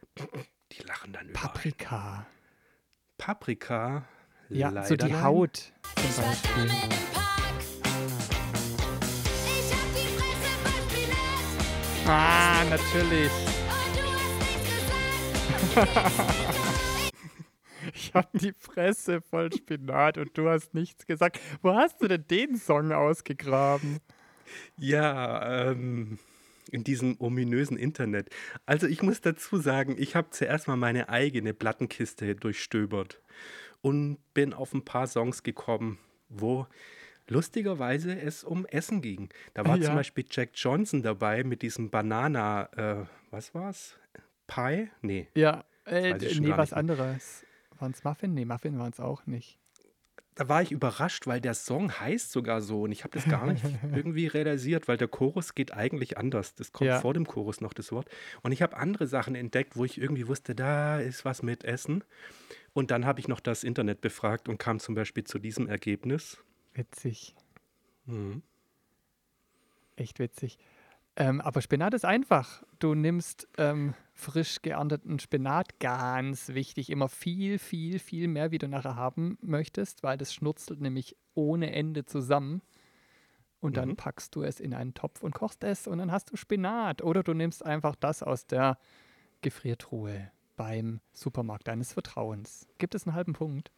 die 0.72 0.82
lachen 0.84 1.12
dann 1.12 1.28
über. 1.30 1.40
Paprika. 1.40 2.26
Paprika. 3.18 4.06
Ja, 4.50 4.70
leider 4.70 4.88
so 4.88 4.96
die 4.96 5.12
nein. 5.12 5.24
Haut 5.24 5.74
zum 5.96 6.24
Beispiel. 6.24 6.68
damit 12.06 12.82
im 12.94 13.51
Ich 17.93 18.13
habe 18.13 18.30
die 18.38 18.54
Fresse 18.54 19.21
voll 19.21 19.52
Spinat 19.52 20.17
und 20.17 20.38
du 20.38 20.47
hast 20.47 20.74
nichts 20.74 21.08
gesagt. 21.08 21.39
Wo 21.62 21.74
hast 21.76 22.02
du 22.02 22.08
denn 22.08 22.26
den 22.30 22.56
Song 22.58 22.91
ausgegraben? 22.91 23.97
Ja, 24.78 25.71
ähm, 25.71 26.19
in 26.71 26.84
diesem 26.84 27.15
ominösen 27.19 27.78
Internet. 27.78 28.30
Also 28.65 28.86
ich 28.88 29.02
muss 29.02 29.21
dazu 29.21 29.58
sagen, 29.58 29.95
ich 29.97 30.15
habe 30.15 30.30
zuerst 30.30 30.67
mal 30.67 30.76
meine 30.78 31.10
eigene 31.10 31.54
Plattenkiste 31.54 32.36
durchstöbert 32.36 33.19
und 33.82 34.19
bin 34.36 34.54
auf 34.54 34.74
ein 34.74 34.86
paar 34.86 35.08
Songs 35.08 35.41
gekommen, 35.41 35.97
wo 36.30 36.67
lustigerweise 37.28 38.19
es 38.19 38.43
um 38.43 38.65
Essen 38.67 39.02
ging. 39.02 39.30
Da 39.56 39.65
war 39.65 39.78
Ja. 39.78 39.86
zum 39.88 39.95
Beispiel 39.95 40.26
Jack 40.30 40.52
Johnson 40.54 41.02
dabei 41.02 41.43
mit 41.43 41.62
diesem 41.63 41.89
Banana, 41.89 42.69
äh, 43.02 43.06
was 43.32 43.56
war's? 43.56 43.97
Pie? 44.54 44.90
Nee. 45.02 45.28
Ja, 45.36 45.64
äh, 45.86 46.14
nee, 46.14 46.50
was 46.56 46.74
anderes. 46.74 47.46
Waren 47.80 47.92
es 47.92 48.04
Muffin? 48.04 48.34
Nee, 48.34 48.46
Muffin 48.46 48.78
waren 48.78 48.92
es 48.92 49.00
auch 49.00 49.26
nicht. 49.26 49.58
Da 50.36 50.48
war 50.48 50.62
ich 50.62 50.72
überrascht, 50.72 51.28
weil 51.28 51.42
der 51.42 51.54
Song 51.54 51.92
heißt 52.00 52.32
sogar 52.32 52.62
so 52.62 52.84
und 52.84 52.92
ich 52.92 53.04
habe 53.04 53.14
das 53.14 53.26
gar 53.28 53.46
nicht 53.46 53.64
irgendwie 53.94 54.28
realisiert, 54.28 54.88
weil 54.88 54.98
der 54.98 55.08
Chorus 55.08 55.56
geht 55.56 55.74
eigentlich 55.74 56.18
anders. 56.18 56.56
Das 56.56 56.72
kommt 56.72 56.88
Ja. 56.88 57.00
vor 57.02 57.14
dem 57.14 57.26
Chorus 57.28 57.60
noch 57.62 57.74
das 57.74 57.92
Wort. 57.92 58.10
Und 58.42 58.52
ich 58.52 58.62
habe 58.62 58.78
andere 58.78 59.08
Sachen 59.08 59.36
entdeckt, 59.36 59.76
wo 59.76 59.84
ich 59.86 60.00
irgendwie 60.00 60.28
wusste, 60.28 60.56
da 60.56 61.00
ist 61.00 61.26
was 61.26 61.44
mit 61.44 61.64
Essen. 61.66 62.04
Und 62.74 62.92
dann 62.92 63.06
habe 63.06 63.20
ich 63.20 63.28
noch 63.28 63.42
das 63.42 63.64
Internet 63.64 64.00
befragt 64.02 64.48
und 64.48 64.58
kam 64.58 64.80
zum 64.80 64.96
Beispiel 64.96 65.26
zu 65.26 65.38
diesem 65.38 65.68
Ergebnis. 65.68 66.38
Witzig. 66.74 67.36
Mhm. 68.06 68.42
Echt 69.98 70.20
witzig. 70.20 70.58
Ähm, 71.17 71.41
aber 71.41 71.62
Spinat 71.62 71.93
ist 71.93 72.06
einfach. 72.06 72.63
Du 72.80 72.95
nimmst 72.95 73.47
ähm, 73.58 73.93
frisch 74.13 74.62
geernteten 74.62 75.19
Spinat, 75.19 75.80
ganz 75.80 76.50
wichtig, 76.50 76.89
immer 76.89 77.10
viel, 77.10 77.60
viel, 77.60 78.00
viel 78.00 78.28
mehr, 78.28 78.52
wie 78.52 78.58
du 78.58 78.67
nachher 78.67 78.95
haben 78.95 79.38
möchtest, 79.41 80.04
weil 80.04 80.17
das 80.17 80.34
schnurzelt 80.34 80.80
nämlich 80.80 81.17
ohne 81.34 81.74
Ende 81.74 82.06
zusammen. 82.06 82.62
Und 83.60 83.78
dann 83.78 83.89
Mhm. 83.89 83.95
packst 83.97 84.36
du 84.36 84.41
es 84.43 84.60
in 84.60 84.74
einen 84.74 84.93
Topf 84.93 85.21
und 85.21 85.36
kochst 85.36 85.63
es 85.63 85.86
und 85.86 86.00
dann 86.00 86.12
hast 86.12 86.32
du 86.32 86.38
Spinat. 86.38 87.04
Oder 87.04 87.24
du 87.24 87.34
nimmst 87.34 87.63
einfach 87.65 87.95
das 87.95 88.24
aus 88.24 88.47
der 88.47 88.80
Gefriertruhe 89.41 90.32
beim 90.56 91.02
Supermarkt 91.13 91.67
deines 91.67 91.93
Vertrauens. 91.93 92.67
Gibt 92.78 92.95
es 92.95 93.06
einen 93.06 93.15
halben 93.15 93.34
Punkt? 93.34 93.71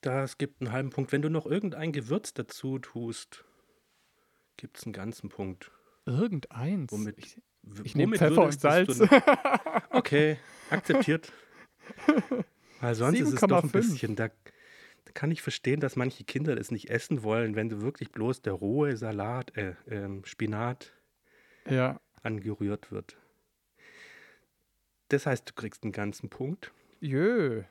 Das 0.00 0.38
gibt 0.38 0.60
einen 0.62 0.72
halben 0.72 0.90
Punkt. 0.90 1.12
Wenn 1.12 1.22
du 1.22 1.28
noch 1.28 1.46
irgendein 1.46 1.92
Gewürz 1.92 2.32
dazu 2.32 2.78
tust, 2.78 3.44
gibt 4.56 4.78
es 4.78 4.84
einen 4.84 4.92
ganzen 4.94 5.28
Punkt. 5.28 5.72
Irgendeins. 6.10 6.90
Womit- 6.92 7.18
Ich, 7.18 7.36
ich 7.84 7.94
nehme 7.94 8.16
Pfeffer 8.16 8.42
und 8.44 8.60
Salz. 8.60 9.00
Okay, 9.90 10.38
akzeptiert. 10.70 11.32
Weil 12.80 12.94
sonst 12.94 13.20
ist 13.20 13.32
es 13.34 13.40
doch 13.40 13.62
ein 13.64 13.70
7,5. 13.70 13.72
bisschen, 13.72 14.16
da, 14.16 14.28
da 14.28 15.12
kann 15.12 15.30
ich 15.30 15.42
verstehen, 15.42 15.80
dass 15.80 15.96
manche 15.96 16.24
Kinder 16.24 16.54
das 16.56 16.70
nicht 16.70 16.90
essen 16.90 17.22
wollen, 17.22 17.54
wenn 17.56 17.68
du 17.68 17.80
wirklich 17.80 18.10
bloß 18.12 18.42
der 18.42 18.54
rohe 18.54 18.96
Salat, 18.96 19.56
äh, 19.56 19.74
ähm, 19.88 20.24
Spinat 20.24 20.92
ja. 21.68 22.00
angerührt 22.22 22.90
wird. 22.90 23.16
Das 25.08 25.26
heißt, 25.26 25.48
du 25.48 25.52
kriegst 25.54 25.82
einen 25.82 25.92
ganzen 25.92 26.30
Punkt. 26.30 26.72
Jö. 27.00 27.64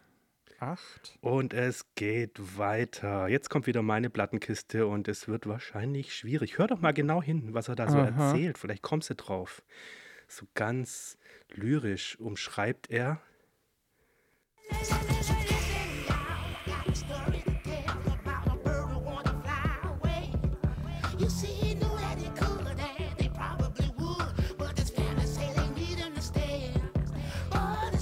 Acht. 0.60 1.18
Und 1.22 1.54
es 1.54 1.86
geht 1.96 2.58
weiter. 2.58 3.28
Jetzt 3.30 3.50
kommt 3.50 3.66
wieder 3.66 3.82
meine 3.82 4.10
Plattenkiste 4.10 4.88
und 4.88 5.08
es 5.08 5.28
wird 5.28 5.48
wahrscheinlich 5.48 6.14
schwierig. 6.14 6.58
Hör 6.58 6.68
doch 6.68 6.82
mal 6.82 6.92
genau 6.92 7.22
hin, 7.22 7.54
was 7.54 7.70
er 7.70 7.76
da 7.76 7.90
so 7.90 7.98
Aha. 7.98 8.08
erzählt. 8.08 8.58
Vielleicht 8.58 8.82
kommst 8.82 9.10
du 9.10 9.16
drauf. 9.16 9.64
so 10.28 10.46
ganz 10.54 11.18
lyrisch 11.50 12.20
umschreibt 12.20 12.90
er. 12.90 13.22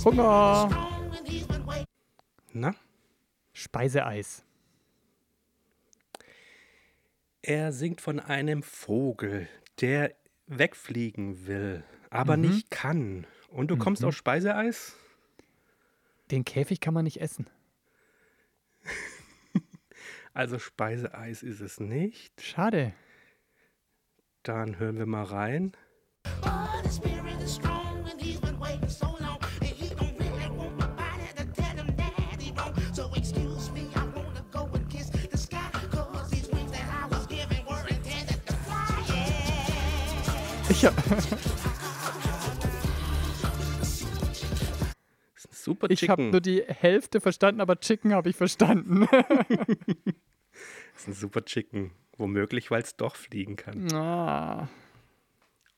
Hunger. 0.03 0.86
Na? 2.59 2.75
Speiseeis. 3.53 4.43
Er 7.43 7.71
singt 7.71 8.01
von 8.01 8.19
einem 8.19 8.63
Vogel, 8.63 9.47
der 9.79 10.15
wegfliegen 10.47 11.45
will, 11.45 11.83
aber 12.09 12.35
nicht 12.35 12.71
kann. 12.71 13.27
Und 13.49 13.69
du 13.69 13.77
kommst 13.77 14.03
auf 14.03 14.15
Speiseeis? 14.15 14.95
Den 16.31 16.45
Käfig 16.45 16.81
kann 16.81 16.93
man 16.93 17.03
nicht 17.03 17.21
essen. 17.21 17.49
Also 20.33 20.59
Speiseeis 20.59 21.41
ist 21.41 21.61
es 21.61 21.79
nicht. 21.79 22.43
Schade. 22.43 22.93
Dann 24.43 24.77
hören 24.77 24.99
wir 24.99 25.07
mal 25.07 25.23
rein. 25.23 25.71
But 26.41 26.85
his 26.85 26.97
spirit 26.97 27.41
is 27.43 27.55
strong 27.55 28.05
and 28.07 28.21
he's 28.21 28.39
been 28.39 28.59
waiting 28.59 28.87
so 28.87 29.06
Yeah. 41.09 41.17
Ich 41.19 41.31
hab, 41.31 41.37
Das 45.33 45.45
ist 45.45 45.45
ein 45.45 45.53
super 45.53 45.89
ich 45.89 46.09
hab 46.09 46.17
Chicken. 46.17 46.31
nur 46.31 46.41
die 46.41 46.63
Hälfte 46.63 47.21
verstanden, 47.21 47.61
aber 47.61 47.79
Chicken 47.79 48.13
habe 48.13 48.29
ich 48.29 48.35
verstanden. 48.35 49.07
Das 50.93 51.03
ist 51.03 51.07
ein 51.09 51.13
super 51.13 51.45
Chicken. 51.45 51.91
Womöglich, 52.17 52.71
weil 52.71 52.81
es 52.81 52.95
doch 52.95 53.15
fliegen 53.15 53.55
kann. 53.55 53.93
ah. 53.93 54.67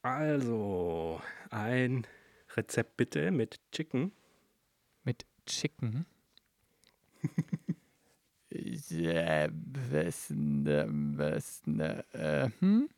Also, 0.01 1.21
ein 1.49 2.07
Rezept 2.55 2.95
bitte 2.95 3.29
mit 3.31 3.59
Chicken. 3.73 4.13
Mit 5.03 5.25
Chicken. 5.45 6.05
ja, 8.49 9.49
was, 9.91 10.29
ne, 10.29 10.85
was, 11.17 11.61
ne, 11.65 12.05
äh, 12.13 12.49
hm? 12.61 12.89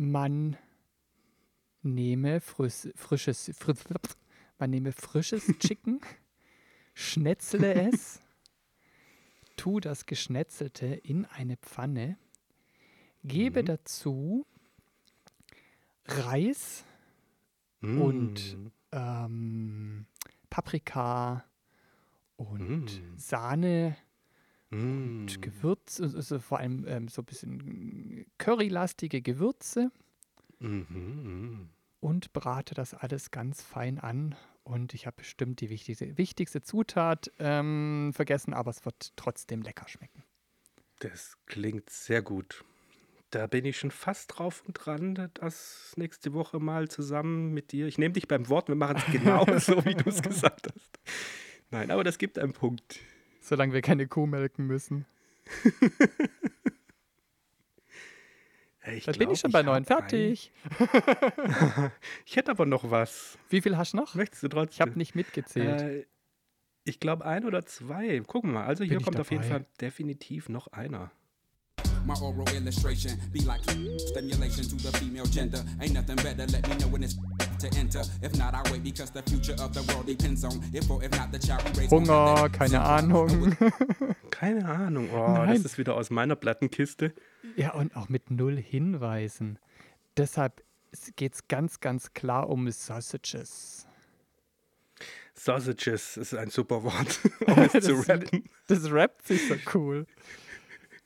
Man 0.00 0.56
nehme 1.82 2.40
frisch, 2.40 2.88
frisches, 2.94 3.50
frisch, 3.58 3.78
man 4.56 4.70
nehme 4.70 4.92
frisches 4.92 5.44
Chicken, 5.58 6.00
schnetzle 6.94 7.74
es, 7.88 8.20
tu 9.56 9.80
das 9.80 10.06
Geschnetzelte 10.06 10.86
in 10.86 11.24
eine 11.24 11.56
Pfanne, 11.56 12.16
gebe 13.24 13.64
dazu 13.64 14.46
Reis, 16.04 16.84
und 17.80 18.56
Mm. 18.56 18.70
ähm, 18.92 20.06
Paprika 20.48 21.44
und 22.36 22.84
Mm. 22.84 23.16
Sahne 23.16 23.96
Mm. 24.70 25.22
und 25.22 25.42
Gewürz, 25.42 26.00
also 26.00 26.16
also 26.16 26.38
vor 26.40 26.58
allem 26.58 26.84
ähm, 26.86 27.08
so 27.08 27.22
ein 27.22 27.24
bisschen 27.24 28.26
currylastige 28.38 29.22
Gewürze 29.22 29.90
Mhm, 30.60 30.86
mhm. 30.90 31.68
und 32.00 32.32
brate 32.32 32.74
das 32.74 32.94
alles 32.94 33.30
ganz 33.30 33.62
fein 33.62 33.98
an. 33.98 34.34
Und 34.64 34.92
ich 34.92 35.06
habe 35.06 35.16
bestimmt 35.18 35.60
die 35.60 35.70
wichtigste, 35.70 36.18
wichtigste 36.18 36.60
Zutat 36.60 37.30
ähm, 37.38 38.12
vergessen, 38.14 38.52
aber 38.52 38.70
es 38.70 38.84
wird 38.84 39.12
trotzdem 39.16 39.62
lecker 39.62 39.88
schmecken. 39.88 40.22
Das 40.98 41.38
klingt 41.46 41.88
sehr 41.88 42.22
gut. 42.22 42.64
Da 43.30 43.46
bin 43.46 43.64
ich 43.64 43.78
schon 43.78 43.90
fast 43.90 44.36
drauf 44.36 44.62
und 44.66 44.74
dran, 44.74 45.30
das 45.34 45.92
nächste 45.96 46.32
Woche 46.32 46.60
mal 46.60 46.88
zusammen 46.88 47.52
mit 47.52 47.72
dir. 47.72 47.86
Ich 47.86 47.98
nehme 47.98 48.12
dich 48.14 48.26
beim 48.26 48.48
Wort, 48.48 48.68
wir 48.68 48.74
machen 48.74 48.96
es 48.96 49.12
genau 49.12 49.44
so, 49.58 49.84
wie 49.84 49.94
du 49.94 50.08
es 50.08 50.22
gesagt 50.22 50.66
hast. 50.66 50.98
Nein, 51.70 51.90
aber 51.90 52.04
das 52.04 52.18
gibt 52.18 52.38
einen 52.38 52.52
Punkt. 52.52 53.00
Solange 53.48 53.72
wir 53.72 53.80
keine 53.80 54.06
Kuh 54.06 54.26
melken 54.26 54.66
müssen. 54.66 55.06
Ich 58.90 59.04
Da 59.04 59.12
bin 59.12 59.28
ich 59.30 59.40
schon 59.40 59.50
bei 59.52 59.62
neun. 59.62 59.84
Fertig. 59.84 60.50
Ich 62.24 62.36
hätte 62.36 62.50
aber 62.50 62.64
noch 62.64 62.90
was. 62.90 63.36
Wie 63.50 63.60
viel 63.60 63.76
hast 63.76 63.92
du 63.92 63.98
noch? 63.98 64.14
Möchtest 64.14 64.42
du 64.44 64.48
trotzdem? 64.48 64.72
Ich 64.72 64.80
habe 64.80 64.92
nicht 64.98 65.14
mitgezählt. 65.14 65.80
Äh, 65.82 66.06
ich 66.84 66.98
glaube 66.98 67.26
ein 67.26 67.44
oder 67.44 67.66
zwei. 67.66 68.20
Gucken 68.20 68.50
wir 68.50 68.60
mal. 68.60 68.66
Also 68.66 68.84
hier 68.84 68.96
ich 68.96 69.04
kommt 69.04 69.20
auf 69.20 69.30
jeden 69.30 69.42
dabei. 69.42 69.56
Fall 69.58 69.66
definitiv 69.78 70.48
noch 70.48 70.68
einer. 70.68 71.10
My 72.06 72.14
oral 72.22 72.46
illustration 72.54 73.18
be 73.30 73.40
like 73.40 73.60
stimulation 74.08 74.66
to 74.68 74.78
the 74.78 74.96
female 74.96 75.26
gender. 75.30 75.62
Ain't 75.80 75.92
nothing 75.92 76.16
better, 76.16 76.46
let 76.46 76.66
me 76.68 76.74
know 76.76 76.90
when 76.90 77.02
it's 77.02 77.16
to 77.58 77.66
enter. 77.78 78.02
If 78.22 78.36
not, 78.38 78.54
I 78.54 78.70
wait 78.72 78.82
because 78.84 79.10
the 79.12 79.22
future 79.28 79.54
of 79.62 79.72
the 79.74 79.80
world 79.92 80.06
depends 80.06 80.44
on 80.44 80.60
if 80.72 80.88
or 80.90 81.02
if 81.02 81.10
not 81.12 81.32
the 81.32 81.38
child 81.38 81.62
we 81.76 81.82
raise. 81.82 81.90
won't 81.90 82.06
have 82.08 82.38
Hunger, 82.38 82.48
keine. 82.50 82.80
Ahnung. 82.84 83.56
Keine 84.30 84.64
Ahnung. 84.68 85.08
Oh, 85.12 85.32
Nein. 85.32 85.48
das 85.56 85.64
ist 85.64 85.78
wieder 85.78 85.96
aus 85.96 86.10
meiner 86.10 86.36
Plattenkiste. 86.36 87.12
Ja, 87.56 87.72
und 87.74 87.96
auch 87.96 88.08
mit 88.08 88.30
null 88.30 88.56
Hinweisen. 88.56 89.58
Deshalb 90.16 90.62
geht 91.16 91.34
es 91.34 91.48
ganz, 91.48 91.80
ganz 91.80 92.12
klar 92.12 92.48
um 92.48 92.70
Sausages. 92.70 93.86
Sausages 95.34 96.16
ist 96.16 96.34
ein 96.34 96.50
super 96.50 96.82
Wort, 96.84 97.20
um 97.46 97.58
es 97.72 97.84
zu 97.84 97.94
Das- 97.96 98.08
rappen. 98.08 98.44
Das 98.68 98.90
rappt 98.90 99.26
sich 99.26 99.46
so 99.48 99.54
cool. 99.74 100.06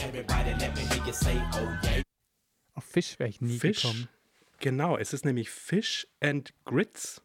everybody 0.00 0.50
let 0.60 0.74
me 0.74 0.82
hear 0.82 1.04
you 1.06 1.12
say, 1.12 1.36
oh 1.54 1.68
yeah. 1.84 2.02
Auf 2.74 2.84
Fisch 2.84 3.18
wäre 3.18 3.28
ich 3.30 3.40
nie 3.40 3.58
Fisch. 3.58 3.82
gekommen. 3.82 4.08
Genau, 4.58 4.96
es 4.96 5.12
ist 5.12 5.24
nämlich 5.24 5.50
Fish 5.50 6.06
and 6.20 6.52
Grits. 6.64 7.22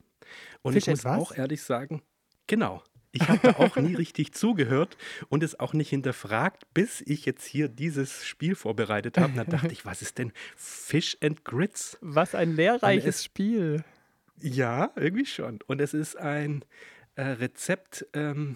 Und 0.61 0.73
Fish 0.73 0.83
ich 0.83 0.89
muss 0.91 1.03
was? 1.05 1.19
auch 1.19 1.31
ehrlich 1.35 1.61
sagen, 1.61 2.01
genau. 2.47 2.83
Ich 3.13 3.27
habe 3.27 3.39
da 3.43 3.57
auch 3.57 3.75
nie 3.75 3.95
richtig 4.01 4.33
zugehört 4.33 4.95
und 5.27 5.43
es 5.43 5.59
auch 5.59 5.73
nicht 5.73 5.89
hinterfragt, 5.89 6.63
bis 6.73 7.01
ich 7.01 7.25
jetzt 7.25 7.45
hier 7.45 7.67
dieses 7.67 8.25
Spiel 8.25 8.55
vorbereitet 8.55 9.17
habe. 9.17 9.33
Da 9.33 9.43
dachte 9.43 9.73
ich, 9.73 9.85
was 9.85 10.01
ist 10.01 10.17
denn 10.17 10.31
Fish 10.55 11.17
and 11.21 11.43
Grits? 11.43 11.97
Was 12.01 12.35
ein 12.35 12.55
lehrreiches 12.55 13.15
es- 13.17 13.23
Spiel. 13.25 13.83
Ja, 14.39 14.91
irgendwie 14.95 15.25
schon. 15.25 15.59
Und 15.67 15.81
es 15.81 15.93
ist 15.93 16.15
ein 16.15 16.63
äh, 17.15 17.23
Rezept, 17.23 18.05
ähm, 18.13 18.55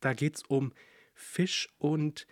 da 0.00 0.14
geht 0.14 0.36
es 0.36 0.42
um 0.48 0.72
Fisch 1.14 1.68
und 1.78 2.26
ähm, 2.26 2.28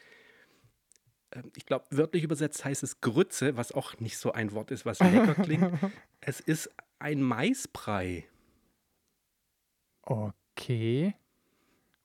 ich 1.57 1.67
glaube, 1.67 1.85
wörtlich 1.91 2.23
übersetzt 2.25 2.65
heißt 2.65 2.83
es 2.83 3.01
Grütze, 3.01 3.57
was 3.57 3.73
auch 3.73 3.99
nicht 4.01 4.19
so 4.19 4.33
ein 4.33 4.53
Wort 4.53 4.71
ist, 4.71 4.85
was 4.85 4.99
lecker 5.01 5.35
klingt. 5.35 5.73
Es 6.21 6.39
ist 6.41 6.71
ein 7.01 7.21
Maisbrei. 7.23 8.27
Okay. 10.03 11.15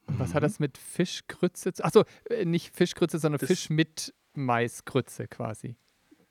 Und 0.07 0.19
was 0.19 0.33
hat 0.33 0.43
das 0.43 0.59
mit 0.59 0.77
Fischgrütze 0.77 1.73
zu 1.73 1.83
Achso, 1.83 2.03
äh, 2.29 2.45
nicht 2.45 2.75
Fischgrütze, 2.75 3.19
sondern 3.19 3.39
Das- 3.39 3.47
Fisch 3.49 3.69
mit 3.69 4.13
Maisgrütze 4.33 5.27
quasi. 5.27 5.75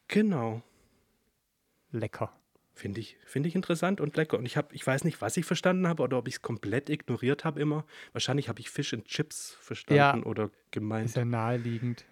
Genau. 0.09 0.63
Lecker. 1.91 2.33
Finde 2.75 3.01
ich, 3.01 3.17
finde 3.25 3.49
ich 3.49 3.55
interessant 3.55 4.01
und 4.01 4.17
lecker. 4.17 4.37
Und 4.39 4.47
ich, 4.47 4.57
hab, 4.57 4.73
ich 4.75 4.87
weiß 4.87 5.05
nicht, 5.05 5.21
was 5.21 5.37
ich 5.37 5.45
verstanden 5.47 5.87
habe 5.89 6.03
oder 6.03 6.19
ob 6.19 6.29
ich 6.29 6.35
es 6.35 6.43
komplett 6.43 6.91
ignoriert 6.91 7.45
habe 7.45 7.61
immer. 7.61 7.87
Wahrscheinlich 8.13 8.49
habe 8.49 8.61
ich 8.61 8.69
Fish 8.71 8.93
and 8.93 9.07
Chips 9.07 9.57
verstanden 9.61 10.25
oder 10.25 10.51
gemeint. 10.73 11.07
Ist 11.09 11.17
ja 11.17 11.25
naheliegend. 11.25 12.05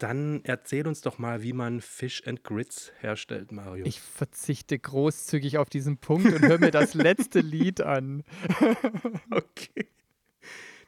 Dann 0.00 0.40
erzähl 0.44 0.86
uns 0.88 1.02
doch 1.02 1.18
mal, 1.18 1.42
wie 1.42 1.52
man 1.52 1.82
Fish 1.82 2.26
and 2.26 2.42
Grits 2.42 2.90
herstellt, 3.00 3.52
Mario. 3.52 3.84
Ich 3.84 4.00
verzichte 4.00 4.78
großzügig 4.78 5.58
auf 5.58 5.68
diesen 5.68 5.98
Punkt 5.98 6.32
und 6.32 6.40
höre 6.40 6.58
mir 6.58 6.70
das 6.70 6.94
letzte 6.94 7.40
Lied 7.40 7.80
an. 7.82 8.24
Okay. 9.30 9.86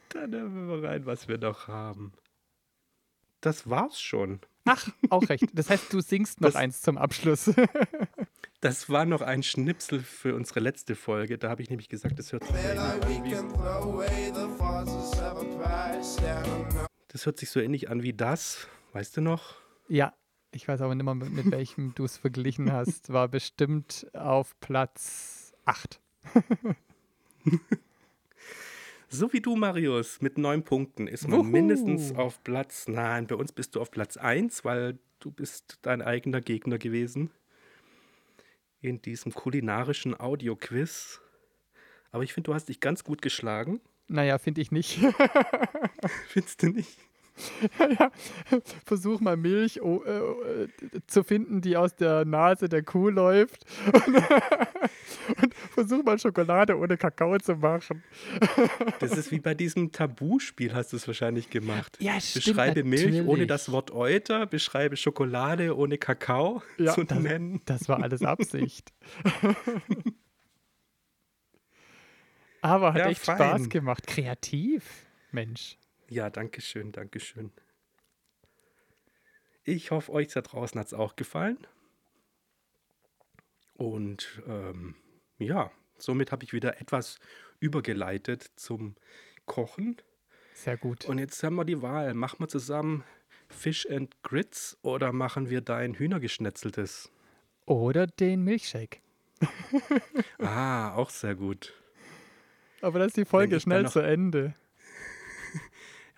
Dann 0.09 0.33
hören 0.35 0.55
wir 0.55 0.77
mal 0.77 0.85
rein, 0.87 1.07
was 1.07 1.29
wir 1.29 1.37
noch 1.39 1.69
haben. 1.69 2.13
Das 3.43 3.69
war's 3.69 4.01
schon. 4.01 4.41
Ach, 4.65 4.89
auch 5.11 5.29
recht. 5.29 5.45
Das 5.55 5.69
heißt, 5.71 5.93
du 5.93 6.01
singst 6.01 6.41
noch 6.41 6.49
Das- 6.49 6.57
eins 6.57 6.81
zum 6.81 6.97
Abschluss. 6.99 7.53
Das 8.61 8.89
war 8.89 9.05
noch 9.07 9.23
ein 9.23 9.43
Schnipsel 9.43 9.99
für 10.05 10.37
unsere 10.37 10.61
letzte 10.61 10.95
Folge. 10.95 11.37
Da 11.37 11.51
habe 11.51 11.63
ich 11.63 11.69
nämlich 11.71 11.89
gesagt, 11.89 12.17
das 12.21 12.31
hört 12.33 12.45
sich 12.45 12.55
so 12.55 12.61
ähnlich 12.63 12.79
an 12.81 13.03
wie, 13.09 14.33
das 17.09 17.27
hört 17.27 17.39
sich 17.41 17.51
so 17.51 17.59
ähnlich 17.59 17.91
an 17.91 18.03
wie 18.05 18.13
das. 18.13 18.69
Weißt 18.93 19.17
du 19.17 19.21
noch? 19.21 19.57
Ja, 19.89 20.15
ich 20.53 20.69
weiß 20.69 20.81
aber 20.83 20.95
nicht 20.95 21.05
mehr, 21.05 21.15
mit, 21.15 21.33
mit 21.33 21.51
welchem 21.51 21.93
du 21.95 22.05
es 22.05 22.17
verglichen 22.17 22.73
hast. 22.73 23.13
War 23.13 23.29
bestimmt 23.29 24.07
auf 24.15 24.59
Platz 24.61 25.55
8. 25.65 26.01
So 29.15 29.31
wie 29.35 29.43
du, 29.43 29.57
Marius, 29.57 30.23
mit 30.23 30.39
neun 30.39 30.65
Punkten 30.65 31.07
ist 31.07 31.29
man 31.29 31.41
Wuhu. 31.41 31.47
mindestens 31.47 32.15
auf 32.15 32.43
Platz. 32.43 32.89
Nein, 32.89 33.27
bei 33.27 33.35
uns 33.35 33.53
bist 33.53 33.75
du 33.75 33.81
auf 33.83 33.91
Platz 33.91 34.17
1, 34.17 34.65
weil 34.65 34.99
du 35.21 35.31
bist 35.31 35.79
dein 35.83 36.01
eigener 36.01 36.41
Gegner 36.41 36.79
gewesen 36.79 37.31
in 38.81 39.03
diesem 39.03 39.35
kulinarischen 39.35 40.19
Audioquiz. 40.19 41.21
Aber 42.11 42.23
ich 42.25 42.33
finde, 42.33 42.49
du 42.49 42.55
hast 42.55 42.71
dich 42.71 42.81
ganz 42.81 43.05
gut 43.05 43.21
geschlagen. 43.21 43.83
Naja, 44.09 44.39
finde 44.39 44.63
ich 44.63 44.73
nicht. 44.73 44.99
Findest 46.29 46.63
du 46.63 46.69
nicht? 46.71 46.99
ja, 47.99 48.11
versuch 48.85 49.21
mal 49.21 49.37
Milch 49.37 49.81
oh, 49.83 50.03
äh, 50.05 50.11
äh, 50.65 50.69
zu 51.07 51.25
finden, 51.25 51.61
die 51.61 51.77
aus 51.77 51.95
der 51.97 52.25
Nase 52.25 52.69
der 52.69 52.83
Kuh 52.83 53.09
läuft. 53.09 53.65
Und, 55.43 55.55
versuch 55.55 56.03
mal 56.05 56.19
Schokolade 56.19 56.77
ohne 56.77 56.97
Kakao 56.97 57.39
zu 57.39 57.57
machen. 57.57 58.03
Das 59.01 59.17
ist 59.17 59.31
wie 59.31 59.41
bei 59.41 59.55
diesem 59.55 59.93
Tabuspiel, 59.93 60.75
hast 60.75 60.93
du 60.93 60.97
es 60.97 61.07
wahrscheinlich 61.07 61.51
gemacht. 61.51 61.97
Ja, 62.01 62.21
stimmt, 62.21 62.45
Beschreibe 62.45 62.85
Milch 62.85 63.05
ohne 63.07 63.23
natürlich. 63.23 63.47
das 63.49 63.73
Wort 63.73 63.91
Euter, 63.91 64.47
beschreibe 64.47 64.97
Schokolade 64.97 65.77
ohne 65.77 65.99
Kakao 65.99 66.63
Ja, 66.79 66.93
zu 66.95 67.05
das, 67.05 67.19
nennen. 67.19 67.61
das 67.67 67.89
war 67.89 68.03
alles 68.03 68.23
Absicht. 68.23 68.93
Aber 72.61 72.93
hat 72.95 72.99
Ja, 73.01 73.09
echt 73.09 73.25
fein. 73.25 73.37
Spaß 73.37 73.69
gemacht. 73.69 74.07
Kreativ, 74.07 75.07
Mensch. 75.33 75.77
Ja, 76.13 76.29
danke 76.29 76.61
schön, 76.61 76.93
danke 76.93 77.21
schön. 77.21 77.51
Ich 79.65 79.91
hoffe, 79.91 80.13
euch 80.13 80.29
da 80.29 80.43
draußen 80.43 80.79
hat 80.79 80.89
es 80.89 80.93
auch 80.95 81.17
gefallen. 81.17 81.67
Und 83.75 84.43
ähm, 84.47 84.95
ja, 85.39 85.71
somit 85.97 86.31
habe 86.31 86.45
ich 86.45 86.53
wieder 86.53 86.81
etwas 86.83 87.19
übergeleitet 87.61 88.51
zum 88.57 88.95
Kochen. 89.47 89.97
Sehr 90.53 90.77
gut. 90.77 91.07
Und 91.07 91.19
jetzt 91.19 91.43
haben 91.43 91.55
wir 91.55 91.65
die 91.65 91.81
Wahl. 91.81 92.13
Machen 92.13 92.41
wir 92.41 92.49
zusammen 92.49 93.05
Fish 93.49 93.87
and 93.89 94.15
Grits 94.23 94.77
oder 94.83 95.13
machen 95.13 95.49
wir 95.49 95.63
dein 95.63 95.95
Hühnergeschnetzeltes? 95.95 97.11
Oder 97.65 98.07
den 98.07 98.45
Milchshake. 98.45 99.01
Ah, 100.39 100.95
auch 100.95 101.09
sehr 101.11 101.35
gut. 101.37 101.73
Aber 102.83 102.99
das 102.99 103.09
ist 103.09 103.17
die 103.17 103.25
Folge 103.25 103.59
schnell 103.61 103.85
noch- 103.85 103.93
zu 103.93 104.01
Ende. 104.01 104.55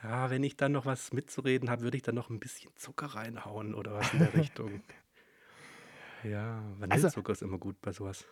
Ja, 0.05 0.29
wenn 0.31 0.43
ich 0.45 0.57
dann 0.57 0.73
noch 0.73 0.85
was 0.85 1.13
mitzureden 1.13 1.71
habe, 1.71 1.83
würde 1.83 1.97
ich 1.97 2.03
dann 2.03 2.15
noch 2.15 2.29
ein 2.29 2.39
bisschen 2.39 2.71
Zucker 2.77 3.07
reinhauen 3.07 3.75
oder 3.75 3.95
was 3.95 4.13
in 4.13 4.19
der 4.19 4.35
Richtung. 4.35 4.83
Ja, 6.23 6.63
Vanillezucker 6.79 7.33
ist 7.33 7.43
immer 7.43 7.59
gut 7.59 7.81
bei 7.81 7.93
sowas. 7.93 8.27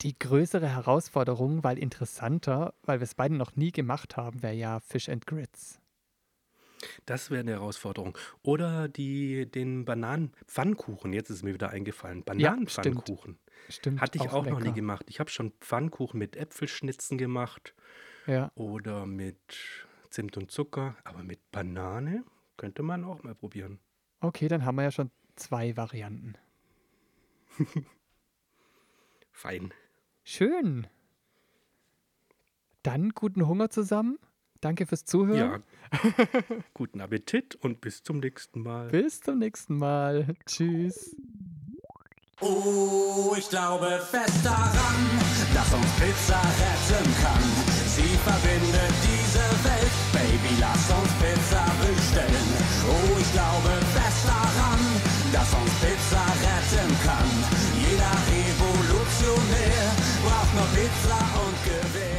Die 0.00 0.18
größere 0.18 0.68
Herausforderung, 0.68 1.62
weil 1.64 1.78
interessanter, 1.78 2.74
weil 2.82 3.00
wir 3.00 3.04
es 3.04 3.14
beide 3.14 3.34
noch 3.36 3.54
nie 3.56 3.70
gemacht 3.72 4.16
haben, 4.16 4.42
wäre 4.42 4.54
ja 4.54 4.80
Fish 4.80 5.08
and 5.08 5.26
Grits. 5.26 5.80
Das 7.06 7.30
wäre 7.30 7.40
eine 7.40 7.52
Herausforderung. 7.52 8.18
Oder 8.42 8.88
die, 8.88 9.48
den 9.48 9.84
Bananenpfannkuchen. 9.84 11.12
Jetzt 11.12 11.30
ist 11.30 11.36
es 11.36 11.42
mir 11.44 11.54
wieder 11.54 11.70
eingefallen. 11.70 12.24
Bananenpfannkuchen. 12.24 13.38
Stimmt. 13.68 14.00
Hatte 14.00 14.18
ich 14.18 14.30
auch, 14.30 14.44
noch 14.44 14.58
nie 14.60 14.72
gemacht. 14.72 15.06
Ich 15.08 15.20
habe 15.20 15.30
schon 15.30 15.52
Pfannkuchen 15.60 16.18
mit 16.18 16.34
Äpfelschnitzen 16.36 17.18
gemacht 17.18 17.74
Ja. 18.26 18.50
oder 18.56 19.06
mit 19.06 19.38
Zimt 20.12 20.36
und 20.36 20.50
Zucker. 20.50 20.96
Aber 21.04 21.22
mit 21.22 21.50
Banane 21.50 22.24
könnte 22.56 22.82
man 22.82 23.04
auch 23.04 23.22
mal 23.22 23.34
probieren. 23.34 23.80
Okay, 24.20 24.46
dann 24.48 24.64
haben 24.64 24.76
wir 24.76 24.84
ja 24.84 24.90
schon 24.90 25.10
zwei 25.36 25.76
Varianten. 25.76 26.34
Fein. 29.32 29.72
Schön. 30.22 30.86
Dann 32.82 33.10
guten 33.10 33.46
Hunger 33.46 33.70
zusammen. 33.70 34.18
Danke 34.60 34.86
fürs 34.86 35.04
Zuhören. 35.04 35.64
Ja. 35.90 36.00
Guten 36.74 37.00
Appetit 37.00 37.56
und 37.56 37.80
bis 37.80 38.04
zum 38.04 38.20
nächsten 38.20 38.62
Mal. 38.62 38.88
Bis 38.90 39.20
zum 39.20 39.38
nächsten 39.38 39.76
Mal. 39.76 40.36
Tschüss. 40.46 41.16
Oh, 42.40 43.34
ich 43.36 43.48
glaube 43.48 44.00
fest 44.08 44.44
daran, 44.44 45.10
dass 45.52 45.74
uns 45.74 45.92
Pizza 45.96 46.40
retten 46.40 47.14
kann. 47.22 47.42
Sie 47.86 48.16
verbindet 48.18 48.72
Welt, 48.82 49.11
Baby, 50.32 50.56
lass 50.60 50.88
uns 50.88 51.12
Pizza 51.20 51.62
bestellen. 51.78 52.48
Oh, 52.88 53.18
ich 53.20 53.32
glaube 53.32 53.68
fest 53.92 54.24
daran, 54.26 54.80
dass 55.30 55.52
uns 55.52 55.70
Pizza 55.82 56.24
retten 56.40 56.88
kann. 57.04 57.28
Jeder 57.76 58.16
Revolutionär 58.32 59.92
braucht 60.24 60.54
nur 60.54 60.68
Pizza 60.72 61.18
und 61.36 61.56
Gewehr. 61.64 62.11